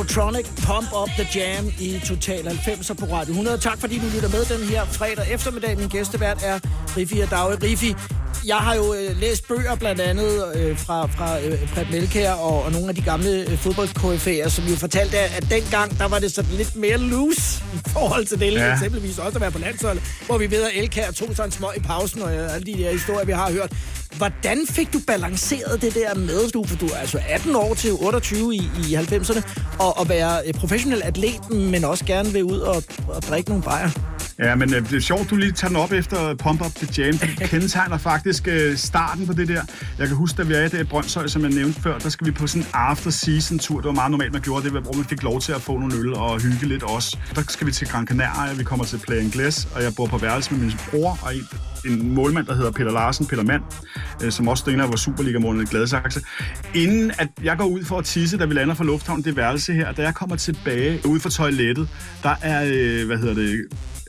[0.00, 3.58] Technotronic, Pump Up The Jam i Total 90'er på Radio 100.
[3.58, 5.78] Tak fordi du lytter med den her fredag eftermiddag.
[5.78, 6.58] Min gæstevært er
[6.96, 7.66] Riffi og Dagge.
[7.66, 7.94] Riffi,
[8.46, 12.62] Jeg har jo øh, læst bøger blandt andet øh, fra, fra øh, Preb Melkær og,
[12.64, 16.18] og nogle af de gamle øh, fodboldkoryfæer, som jo fortalte, at, at dengang, der var
[16.18, 18.72] det sådan lidt mere loose i forhold til det, ja.
[18.72, 21.70] eksempelvis også at være på landsholdet, hvor vi ved, at Elkær tog sig en smøg
[21.76, 23.72] i pausen, og øh, alle de der historier, vi har hørt.
[24.20, 27.92] Hvordan fik du balanceret det der med, du, for du er altså 18 år til
[27.92, 29.42] 28 i, i 90'erne,
[29.78, 33.64] og, og være eh, professionel atlet, men også gerne vil ud og, og drikke nogle
[33.64, 33.90] bajer?
[34.42, 37.02] Ja, men øh, det er sjovt, du lige tager den op efter Pump Up The
[37.02, 37.18] Jam.
[37.18, 39.62] Det kendetegner faktisk øh, starten på det der.
[39.98, 42.26] Jeg kan huske, da vi er i det Brøndshøj, som jeg nævnte før, der skal
[42.26, 43.76] vi på sådan en after-season-tur.
[43.76, 45.94] Det var meget normalt, man gjorde det, hvor man fik lov til at få nogle
[45.96, 47.18] øl og hygge lidt også.
[47.34, 50.18] Der skal vi til Gran Canaria, vi kommer til Play Ingles, og jeg bor på
[50.18, 51.48] værelse med min bror og en,
[51.92, 53.62] en målmand, der hedder Peter Larsen, Peter Mand,
[54.22, 56.20] øh, som også træner var Superliga-målen i Gladsaxe.
[56.74, 59.72] Inden at jeg går ud for at tisse, da vi lander fra lufthavnen, det værelse
[59.72, 61.88] her, da jeg kommer tilbage ud fra toilettet,
[62.22, 63.66] der er, øh, hvad hedder det,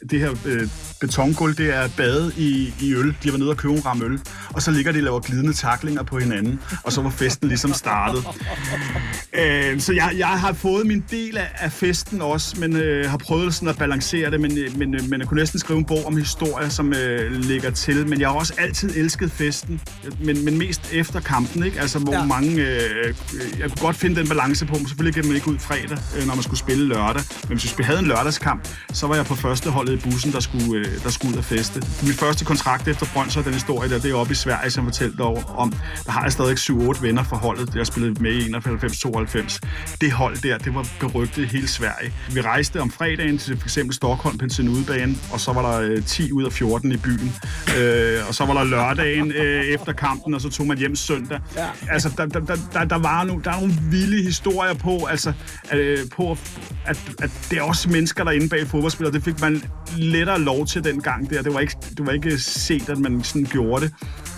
[0.09, 0.67] det her øh,
[1.01, 3.15] betongulv, det er bade i, i øl.
[3.23, 4.19] De var nede og købe en ramme øl.
[4.53, 6.59] Og så ligger de og laver glidende taklinger på hinanden.
[6.83, 8.25] Og så var festen ligesom startet.
[9.39, 13.17] Øh, så jeg, jeg har fået min del af, af festen også, men øh, har
[13.17, 14.41] prøvet sådan at balancere det.
[14.41, 17.31] Men, øh, men, øh, men jeg kunne næsten skrive en bog om historier, som øh,
[17.31, 18.07] ligger til.
[18.07, 19.81] Men jeg har også altid elsket festen.
[20.25, 21.79] Men, men mest efter kampen, ikke?
[21.79, 22.25] Altså, hvor ja.
[22.25, 22.51] mange...
[22.51, 23.13] Øh,
[23.59, 26.27] jeg kunne godt finde den balance på, men selvfølgelig kan man ikke ud fredag, øh,
[26.27, 27.23] når man skulle spille lørdag.
[27.49, 30.39] Men hvis vi havde en lørdagskamp, så var jeg på første holdet i bussen, der
[30.39, 31.83] skulle, øh, der skulle ud og feste.
[32.03, 34.93] Min første kontrakt efter Brøndshøj, den historie der, det er oppe i Sverige, som jeg
[34.93, 35.73] fortalte over om.
[36.05, 37.75] Der har jeg stadig 7-8 venner fra holdet.
[37.75, 39.59] Jeg spillede med i 91-92.
[40.01, 42.13] Det hold der, det var berygtet i hele Sverige.
[42.33, 45.81] Vi rejste om fredagen til for eksempel Stockholm på en udebane, og så var der
[45.81, 47.33] øh, 10 ud af 14 i byen.
[47.79, 51.39] Øh, og så var der lørdagen øh, efter kampen, og så tog man hjem søndag.
[51.55, 51.67] Ja.
[51.89, 52.39] Altså, der, der,
[52.73, 55.33] der, der, var nogle, der er nogle vilde historier på, altså,
[55.73, 56.37] øh, på
[56.85, 59.13] at, at det er også mennesker, der er inde bag fodboldspillere.
[59.13, 59.63] Det fik man
[59.97, 61.41] lettere lov til dengang der.
[61.41, 63.93] Det var ikke, det var ikke set, at man sådan gjorde det.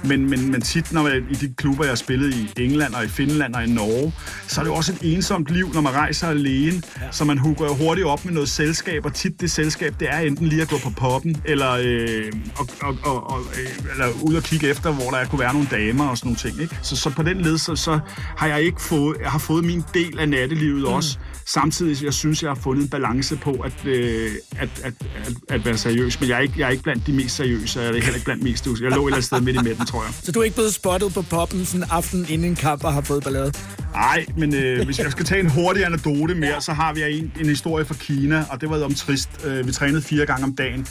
[0.05, 3.03] Men, men, men tit, når jeg, i de klubber, jeg har spillet i England og
[3.03, 4.13] i Finland og i Norge,
[4.47, 6.81] så er det jo også et ensomt liv, når man rejser alene.
[7.01, 7.11] Ja.
[7.11, 10.19] Så man hugger jo hurtigt op med noget selskab, og tit det selskab, det er
[10.19, 14.35] enten lige at gå på poppen, eller, øh, og, og, og, og, øh, eller ud
[14.35, 16.61] og kigge efter, hvor der kunne være nogle damer og sådan nogle ting.
[16.61, 16.77] Ikke?
[16.81, 17.99] Så, så på den led, så, så
[18.37, 20.93] har jeg ikke fået, jeg har fået min del af nattelivet mm.
[20.93, 21.17] også.
[21.45, 25.65] Samtidig, jeg synes, jeg har fundet en balance på at, øh, at, at, at, at
[25.65, 26.19] være seriøs.
[26.19, 28.13] Men jeg er, ikke, jeg er ikke blandt de mest seriøse, og jeg er heller
[28.13, 30.13] ikke blandt mest Jeg lå et eller andet sted midt i midten, tror jeg.
[30.23, 32.93] Så du er ikke blevet spottet på poppen sådan en aften inden en kamp og
[32.93, 33.51] har fået ballade?
[33.93, 37.31] Nej, men øh, hvis jeg skal tage en hurtig anekdote mere, så har vi en,
[37.39, 39.29] en historie fra Kina, og det var om trist.
[39.45, 40.87] Øh, vi trænede fire gange om dagen,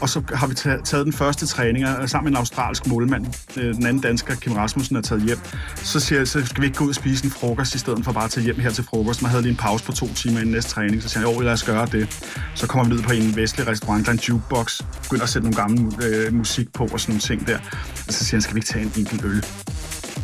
[0.00, 3.26] og så har vi taget, den første træning sammen med en australsk målmand.
[3.56, 5.38] Øh, den anden dansker, Kim Rasmussen, er taget hjem.
[5.76, 8.04] Så siger jeg, så skal vi ikke gå ud og spise en frokost, i stedet
[8.04, 9.22] for bare at tage hjem her til frokost.
[9.22, 11.40] Man havde lige en pause på to timer inden næste træning, så siger jeg, jo,
[11.40, 12.08] lad os gøre det.
[12.54, 15.50] Så kommer vi ned på en vestlig restaurant, der er en jukebox, begynder at sætte
[15.50, 17.58] nogle gamle øh, musik på og sådan nogle ting der.
[18.06, 19.44] Og så siger han, skal vi ikke tage en enkelt øl?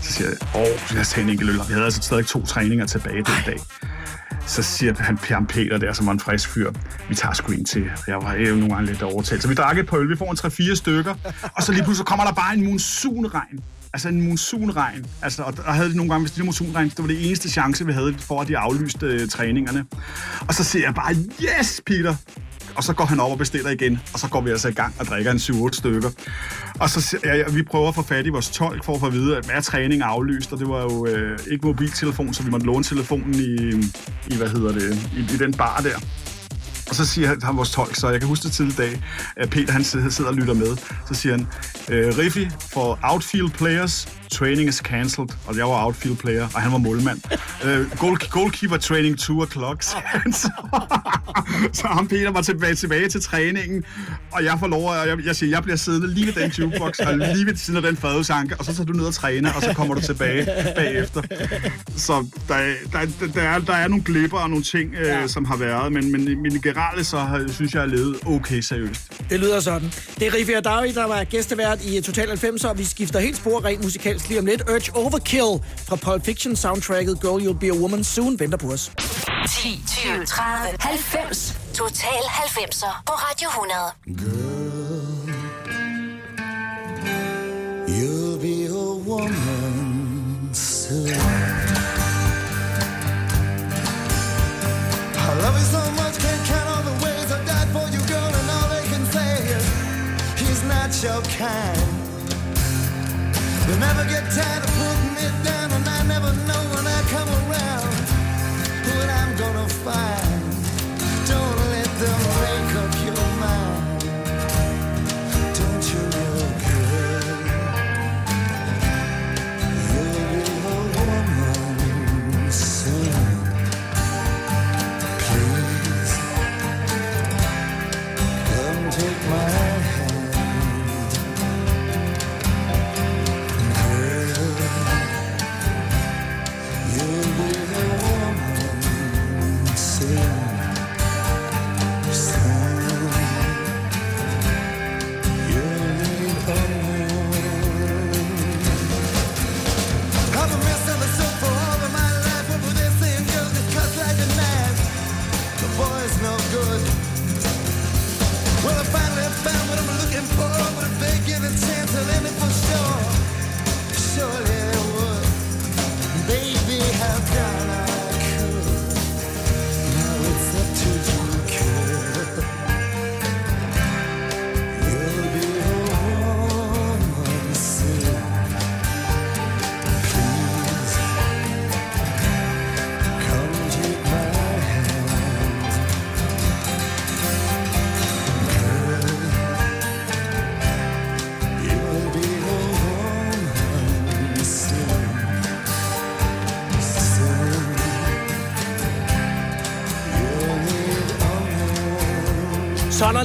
[0.02, 1.60] Så siger jeg, åh, lad os tage en enkelt øl.
[1.60, 3.58] Og vi havde altså stadig to træninger tilbage den dag.
[4.46, 6.72] Så siger han, Pjern Peter der, som var en frisk fyr,
[7.08, 7.84] vi tager sgu en til.
[8.06, 9.42] Jeg var jo nogle gange lidt overtalt.
[9.42, 11.14] Så vi drak et par øl, vi får en 3-4 stykker.
[11.54, 13.60] Og så lige pludselig kommer der bare en monsunregn.
[13.92, 15.06] Altså en monsunregn.
[15.22, 17.50] Altså, og der havde de nogle gange, hvis det var monsunregn, det var det eneste
[17.50, 19.84] chance, vi havde for, at de aflyste øh, træningerne.
[20.48, 22.16] Og så siger jeg bare, yes, Peter!
[22.76, 24.94] Og så går han op og bestiller igen, og så går vi altså i gang
[24.98, 26.10] og drikker en 7-8 stykker.
[26.80, 29.12] Og så ja, vi prøver at få fat i vores tolk for at få at
[29.12, 32.50] vide, at hver træning er aflyst, og det var jo øh, ikke mobiltelefon, så vi
[32.50, 33.54] måtte låne telefonen i,
[34.34, 35.96] i hvad hedder det, i, i den bar der.
[36.88, 39.02] Og så siger han, han vores tolk, så jeg kan huske det til i dag,
[39.36, 40.76] at Peter han sidder og lytter med.
[41.08, 41.46] Så siger han,
[41.90, 45.28] øh, Riffi, for outfield players, training is cancelled.
[45.46, 47.20] Og jeg var outfield player, og han var målmand.
[47.64, 50.50] Øh, goal, goalkeeper training 2 o'clock, han så.
[51.72, 53.84] så ham Peter var tilbage, tilbage til træningen,
[54.32, 56.98] og jeg får lov, at jeg, jeg siger, jeg bliver siddende lige ved den jukebox,
[56.98, 59.62] og lige ved siden af den fadelsanke, og så tager du ned og træner, og
[59.62, 60.46] så kommer du tilbage
[60.76, 61.22] bagefter.
[61.96, 65.28] Så der, er- der, er- der, er, der er nogle glipper og nogle ting, øh,
[65.28, 68.60] som har været, men, men, men generelt så har, synes jeg, jeg har levet okay
[68.60, 69.12] seriøst.
[69.30, 69.92] Det lyder sådan.
[70.18, 73.64] Det er Riffi Adawi, der var gæstevært i Total 90, og vi skifter helt spor
[73.64, 73.84] rent
[74.16, 74.62] musikalsk lige om lidt.
[74.70, 78.92] Urge Overkill fra Pulp Fiction soundtracket Girl You'll Be a Woman Soon venter på os.
[79.48, 81.54] 10, 20, 30, 90.
[81.74, 83.92] Total 90'er på Radio 100.
[87.88, 91.16] You'll be a woman soon.
[95.28, 98.30] I love you so much, can't count all the ways I died for you, girl,
[98.40, 99.64] and all they can say is
[100.40, 101.85] he's not your kind.
[103.66, 105.65] You'll never get tired of putting me down,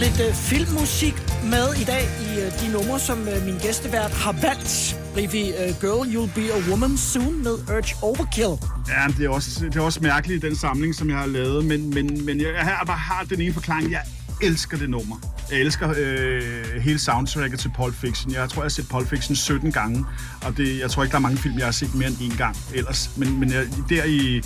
[0.01, 4.31] lidt øh, filmmusik med i dag i øh, de numre, som øh, min gæstevært har
[4.31, 4.97] valgt.
[5.17, 8.55] Rivi, øh, Girl, You'll Be a Woman Soon med Urge Overkill.
[8.87, 11.93] Ja, det er, også, det er også mærkeligt, den samling, som jeg har lavet, men,
[11.93, 13.91] men, men jeg, jeg har bare har den ene forklaring.
[13.91, 14.01] Jeg
[14.41, 15.17] elsker det nummer.
[15.51, 18.33] Jeg elsker øh, hele soundtracket til Pulp Fiction.
[18.33, 20.05] Jeg tror, jeg har set Pulp Fiction 17 gange,
[20.45, 22.37] og det, jeg tror ikke, der er mange film, jeg har set mere end én
[22.37, 23.09] gang ellers.
[23.17, 24.41] Men, men jeg, der i,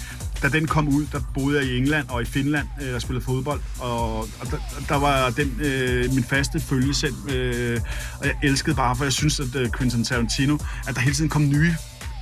[0.45, 3.25] da den kom ud, der boede jeg i England og i Finland øh, og spillede
[3.25, 4.57] fodbold, og, og der,
[4.89, 7.81] der var den øh, min faste følgesend, øh,
[8.19, 11.29] og jeg elskede bare, for jeg synes, at øh, Quentin Tarantino, at der hele tiden
[11.29, 11.73] kom nye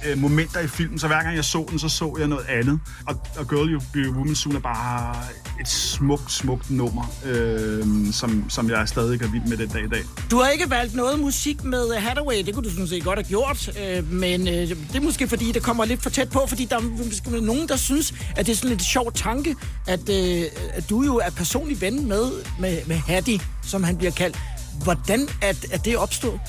[0.05, 2.79] øh, momenter i filmen, så hver gang jeg så den, så så jeg noget andet.
[3.07, 5.15] Og, og Girl You Be a Woman Soon er bare
[5.63, 9.87] et smukt, smukt nummer, øh, som, som jeg stadig er vild med den dag i
[9.87, 10.03] dag.
[10.31, 13.19] Du har ikke valgt noget musik med øh, Hathaway, det kunne du sådan set godt
[13.19, 16.45] have gjort, øh, men øh, det er måske fordi, det kommer lidt for tæt på,
[16.47, 19.55] fordi der er måske nogen, der synes, at det er sådan lidt sjov tanke,
[19.87, 20.43] at, øh,
[20.73, 24.37] at du jo er personlig ven med, med, med Hattie, som han bliver kaldt.
[24.83, 26.39] Hvordan er, er det opstået?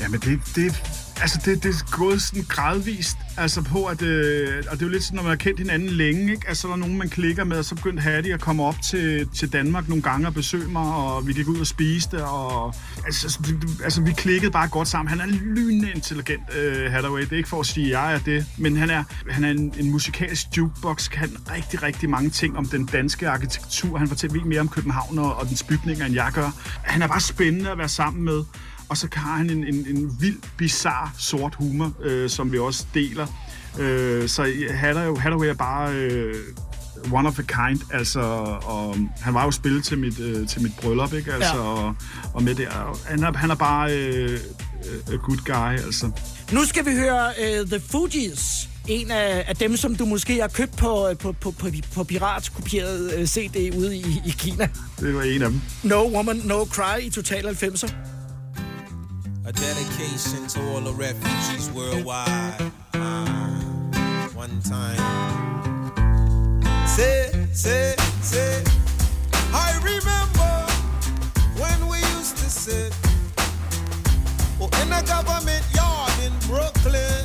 [0.00, 0.82] Jamen, det, det,
[1.20, 4.92] altså det, det er gået sådan gradvist, altså på at, øh, og det er jo
[4.92, 6.48] lidt sådan, når man har kendt hinanden længe, ikke?
[6.48, 9.28] Altså, der er nogen, man klikker med, og så begyndte Hattie at komme op til,
[9.34, 12.74] til Danmark nogle gange og besøge mig, og vi gik ud og spiste, og
[13.06, 15.08] altså, det- det- altså vi klikkede bare godt sammen.
[15.18, 17.20] Han er lynende intelligent, øh, Hathaway.
[17.22, 19.50] Det er ikke for at sige, at jeg er det, men han er, han er
[19.50, 23.98] en, en musikalsk jukebox, kan rigtig, rigtig mange ting om den danske arkitektur.
[23.98, 26.50] Han fortæller mere om København og, og dens bygninger, end jeg gør.
[26.82, 28.42] Han er bare spændende at være sammen med.
[28.88, 32.86] Og så har han en, en, en vild, bizarre sort humor, øh, som vi også
[32.94, 33.26] deler.
[33.78, 36.34] Øh, så Hathaway, er bare øh,
[37.12, 37.80] one of a kind.
[37.92, 38.20] Altså,
[38.64, 41.32] og han var jo spillet til mit, øh, til mit bryllup, ikke?
[41.32, 41.60] Altså, Ja.
[41.62, 41.94] og,
[42.34, 42.68] og med det.
[42.68, 44.40] og Han er, han er bare øh,
[45.12, 46.10] a good guy, altså.
[46.52, 47.26] Nu skal vi høre
[47.62, 48.68] uh, The Fugees.
[48.88, 53.28] En af, af dem, som du måske har købt på, på, på, på, på piratkopieret
[53.28, 54.68] CD ude i, i Kina.
[55.00, 55.60] Det var en af dem.
[55.82, 57.92] No Woman, No Cry i Total 90'er.
[59.48, 62.70] A dedication to all the refugees worldwide.
[62.92, 65.96] Uh, one time.
[66.86, 68.62] Say, say, say.
[69.54, 70.52] I remember
[71.56, 72.94] when we used to sit
[74.60, 77.24] oh, in a government yard in Brooklyn.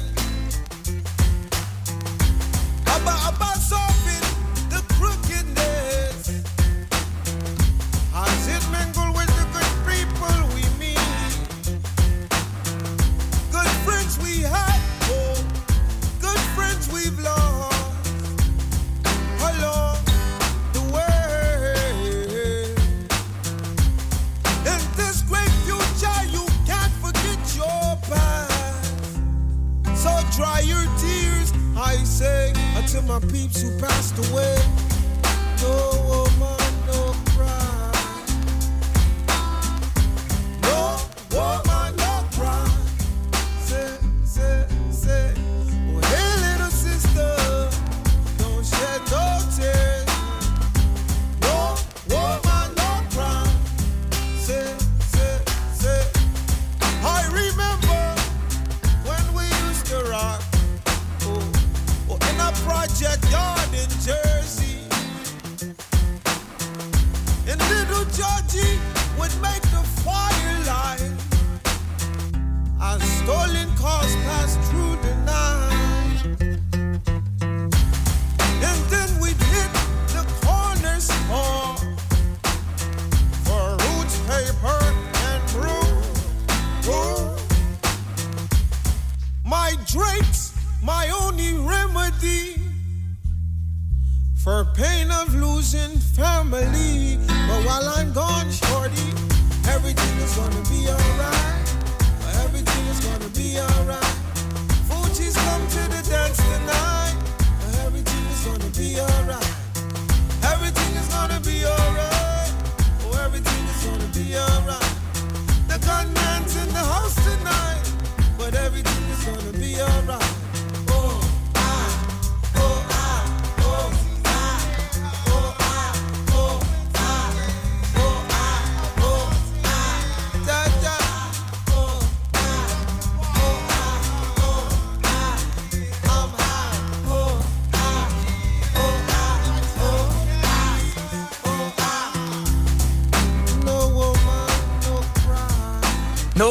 [2.85, 3.92] About, about solving
[33.13, 34.82] my peeps who passed away.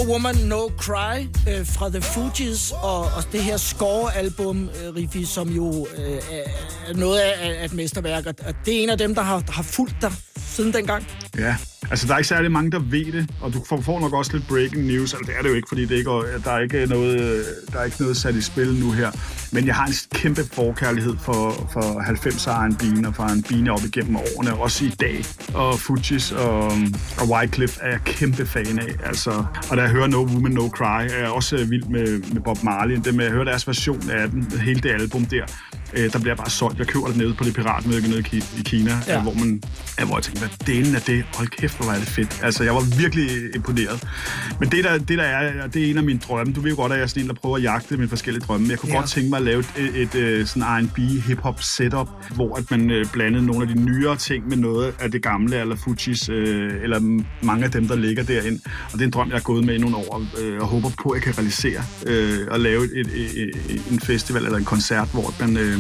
[0.03, 5.25] No Woman, No Cry øh, fra The Fugees, og, og det her Score-album, øh, Riffi,
[5.25, 8.27] som jo øh, er- noget af af et mesterværk.
[8.27, 11.07] Og og det er en af dem, der har, har fulgt dig siden dengang.
[11.39, 11.57] Ja,
[11.91, 14.33] altså der er ikke særlig mange, der ved det, og du får, får nok også
[14.33, 15.15] lidt breaking news.
[15.15, 16.11] Altså det er det jo ikke, fordi det ikke,
[16.45, 19.11] der, er ikke noget, øh, der er ikke noget sat i spil nu her.
[19.53, 24.17] Men jeg har en kæmpe forkærlighed for, for 90'er R&B'en og for R&B'en op igennem
[24.17, 25.25] årene, også i dag.
[25.55, 26.65] Og Fujis og,
[27.21, 28.95] og Wycliffe er jeg kæmpe fan af.
[29.05, 32.41] Altså, og da jeg hører No Woman, No Cry, er jeg også vild med, med
[32.41, 32.97] Bob Marley.
[33.05, 35.45] Det med at høre deres version af den, hele det album der,
[35.95, 36.79] øh, der bliver bare solgt.
[36.79, 39.15] Jeg køber det nede på det piratmærke nede i Ki- i Kina, Ja.
[39.15, 39.23] ja.
[39.23, 39.63] hvor, man,
[39.99, 41.25] ja, hvor jeg tænkte, hvad delen af det?
[41.35, 42.41] Hold kæft, hvor var det fedt.
[42.43, 44.05] Altså, jeg var virkelig imponeret.
[44.61, 46.53] Men det der, det der er, det er en af mine drømme.
[46.53, 48.45] Du ved jo godt, at jeg er sådan en, der prøver at jagte mine forskellige
[48.45, 48.67] drømme.
[48.71, 48.99] Jeg kunne Ja.
[48.99, 52.71] godt tænke mig at lave et, et, et, et sådan R&B hip-hop setup, hvor at
[52.71, 56.29] man øh, blandede nogle af de nyere ting med noget af det gamle, eller Fujis,
[56.29, 58.61] øh, eller mange af dem, der ligger derind.
[58.65, 60.91] Og det er en drøm, jeg har gået med i nogle år, øh, og håber
[61.03, 64.65] på, at jeg kan realisere øh, og lave et, et, et, en festival eller en
[64.65, 65.79] koncert, hvor man, øh,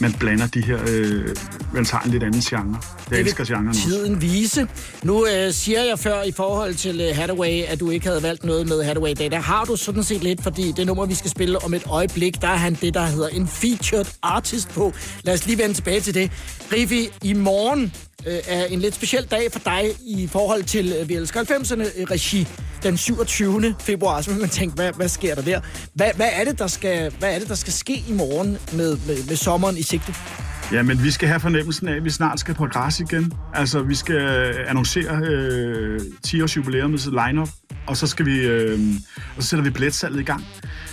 [0.00, 1.28] man blander de her, øh,
[1.74, 2.78] man tager en lidt anden genre.
[3.10, 3.80] Jeg vil elsker genren også.
[3.80, 4.66] Tiden vise.
[5.02, 8.44] Nu øh, siger jeg før i forhold til øh, Hathaway, at du ikke havde valgt
[8.44, 9.30] noget med Hathaway Day.
[9.30, 12.42] Der har du sådan set lidt, fordi det nummer, vi skal spille om et øjeblik,
[12.42, 14.92] der er han det, der hedder en featured artist på.
[15.24, 16.30] Lad os lige vende tilbage til det.
[16.72, 17.92] Rifi, i morgen
[18.26, 22.00] øh, er en lidt speciel dag for dig i forhold til øh, Vi elsker 90'erne
[22.00, 22.48] øh, regi
[22.82, 23.74] den 27.
[23.80, 24.20] februar.
[24.20, 25.60] Så man tænke, hvad, hvad sker der der?
[25.94, 28.96] Hvad, hvad, er det, der skal, hvad er det, der skal ske i morgen med,
[29.06, 30.14] med, med sommeren i sigte?
[30.72, 33.32] Ja, men vi skal have fornemmelsen af, at vi snart skal på græs igen.
[33.54, 37.48] Altså, vi skal øh, annoncere øh, 10-års jubilæumets lineup,
[37.86, 38.78] og så skal vi, øh,
[39.36, 40.44] og så sætter vi billetsalget i gang.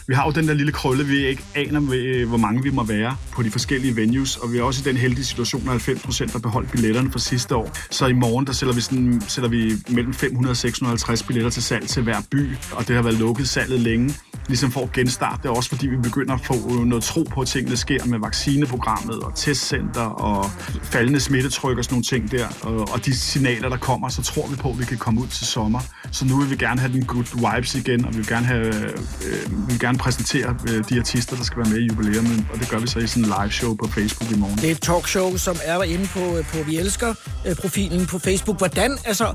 [0.09, 2.83] Vi har jo den der lille krølle, vi ikke aner, øh, hvor mange vi må
[2.83, 6.03] være på de forskellige venues, og vi er også i den heldige situation, at 90
[6.03, 7.71] procent har beholdt billetterne fra sidste år.
[7.91, 11.63] Så i morgen, der sælger vi, sådan, sælger vi mellem 500 og 650 billetter til
[11.63, 14.13] salg til hver by, og det har været lukket salget længe
[14.47, 15.39] ligesom får genstart.
[15.43, 18.19] Det er også fordi, vi begynder at få noget tro på, at tingene sker med
[18.19, 20.45] vaccineprogrammet og testcenter og
[20.83, 22.47] faldende smittetryk og sådan nogle ting der.
[22.61, 25.27] Og, og de signaler, der kommer, så tror vi på, at vi kan komme ud
[25.27, 25.79] til sommer.
[26.11, 28.67] Så nu vil vi gerne have den good vibes igen, og vi vil gerne, have,
[28.67, 32.45] øh, vi vil gerne præsentere øh, de artister, der skal være med i jubilæumet.
[32.53, 34.55] Og det gør vi så i sådan en live show på Facebook i morgen.
[34.57, 36.19] Det er et talkshow, som er inde på,
[36.53, 37.13] på Vi Elsker
[37.47, 38.57] øh, profilen på Facebook.
[38.57, 39.33] Hvordan, altså,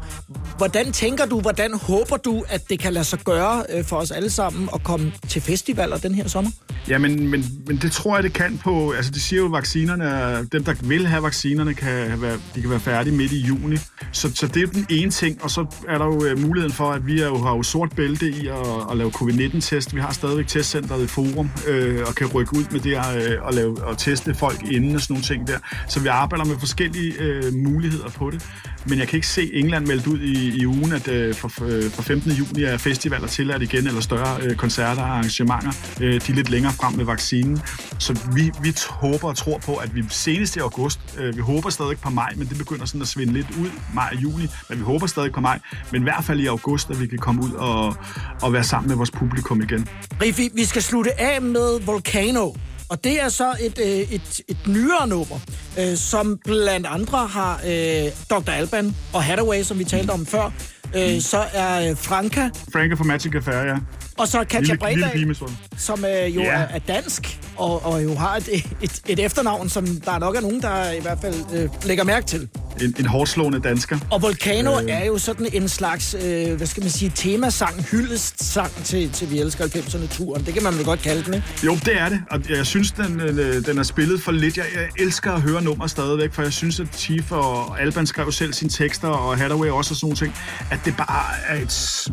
[0.56, 4.10] hvordan tænker du, hvordan håber du, at det kan lade sig gøre øh, for os
[4.10, 6.50] alle sammen at komme til festivaler den her sommer?
[6.88, 8.90] Ja, men, men, men det tror jeg, det kan på...
[8.92, 12.60] Altså, de siger jo, at vaccinerne, er- dem, der vil have vaccinerne, kan være, de
[12.60, 13.76] kan være færdige midt i juni.
[14.12, 16.72] Så, så det er jo den ene ting, og så er der jo øh, muligheden
[16.72, 18.56] for, at vi er jo, har jo sort bælte i at,
[18.90, 19.94] at lave covid-19-test.
[19.94, 23.46] Vi har stadigvæk testcenteret i Forum, øh, og kan rykke ud med det her, øh,
[23.46, 25.58] og, lave, og teste folk inden og sådan nogle ting der.
[25.88, 28.46] Så vi arbejder med forskellige øh, muligheder på det.
[28.86, 31.90] Men jeg kan ikke se England meldt ud i, i ugen, at øh, for, øh,
[31.90, 32.32] for 15.
[32.32, 35.72] juni er festivaler tilladt igen, eller større øh, koncerter og arrangementer.
[36.00, 37.60] Øh, de er lidt længere frem med vaccinen.
[37.98, 41.70] Så vi, vi håber og tror på, at vi senest i august, øh, vi håber
[41.70, 44.78] stadig på maj, men det begynder sådan at svinde lidt ud, maj og juni, men
[44.78, 45.58] vi håber stadig på maj,
[45.92, 47.96] men i hvert fald i august, at vi kan komme ud og,
[48.42, 49.88] og være sammen med vores publikum igen.
[50.22, 52.52] Rifi, vi vi skal slutte af med Volcano.
[52.88, 55.38] Og det er så et, øh, et, et nyere nummer,
[55.78, 58.50] øh, som blandt andre har øh, Dr.
[58.50, 60.50] Alban og Hathaway, som vi talte om før.
[60.96, 62.48] Øh, så er øh, Franka...
[62.72, 63.76] Franka, fra for Magic Affair, ja
[64.18, 65.36] og så Katja Bredal,
[65.78, 66.48] som øh, jo Ja.
[66.48, 68.48] er, er dansk, og, og jo har et,
[68.80, 72.26] et, et efternavn, som der nok er nogen, der i hvert fald øh, lægger mærke
[72.26, 72.48] til.
[72.82, 73.98] En, en hårdt slående dansker.
[74.10, 74.84] Og Volcano Øh.
[74.88, 79.40] er jo sådan en slags, øh, hvad skal man sige, temasang, hyldestsang til, til Vi
[79.40, 80.46] Elsker 90'erne-turen.
[80.46, 81.46] Det kan man vel godt kalde den, ikke?
[81.64, 84.56] Jo, det er det, og jeg synes, den, øh, den er spillet for lidt.
[84.56, 88.32] Jeg, jeg elsker at høre nummer stadigvæk, for jeg synes, at Chief og Alban skrev
[88.32, 90.34] selv sine tekster, og Hathaway også og sådan nogle ting,
[90.70, 92.08] at det bare er et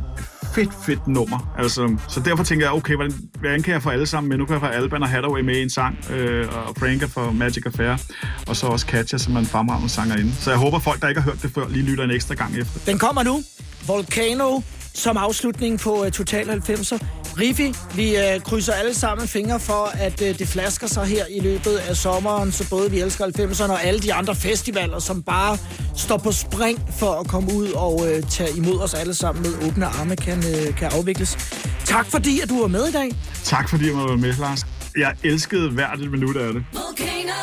[0.56, 1.54] fedt, fedt nummer.
[1.58, 4.38] Altså, så derfor tænker jeg, okay, hvordan, hvordan kan jeg få alle sammen med?
[4.38, 7.32] Nu kan jeg få Alban og Hathaway med i en sang, øh, og Franka for
[7.32, 7.98] Magic Affair,
[8.48, 10.34] og så også Katja, som er en fremragende sangerinde.
[10.40, 12.58] Så jeg håber, folk, der ikke har hørt det før, lige lytter en ekstra gang
[12.58, 12.92] efter.
[12.92, 13.44] Den kommer nu.
[13.88, 14.60] Volcano
[15.00, 17.06] som afslutning på uh, Total 90'er.
[17.40, 21.40] Rifi, vi uh, krydser alle sammen fingre for, at uh, det flasker sig her i
[21.40, 25.58] løbet af sommeren, så både vi elsker 90'erne og alle de andre festivaler, som bare
[25.96, 29.68] står på spring for at komme ud og uh, tage imod os alle sammen med
[29.68, 31.38] åbne arme, kan, uh, kan afvikles.
[31.86, 33.12] Tak fordi, at du var med i dag.
[33.44, 34.66] Tak fordi jeg måtte være med, Lars.
[34.98, 36.64] Jeg elskede hvert et minut af det.
[36.74, 37.40] Volcano,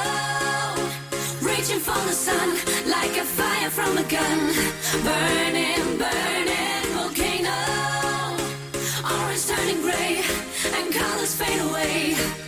[1.50, 2.48] reaching for the sun
[2.96, 4.40] like a fire from a gun.
[5.04, 6.45] Burning, burning
[9.56, 10.22] turning gray
[10.74, 12.45] and colors fade away.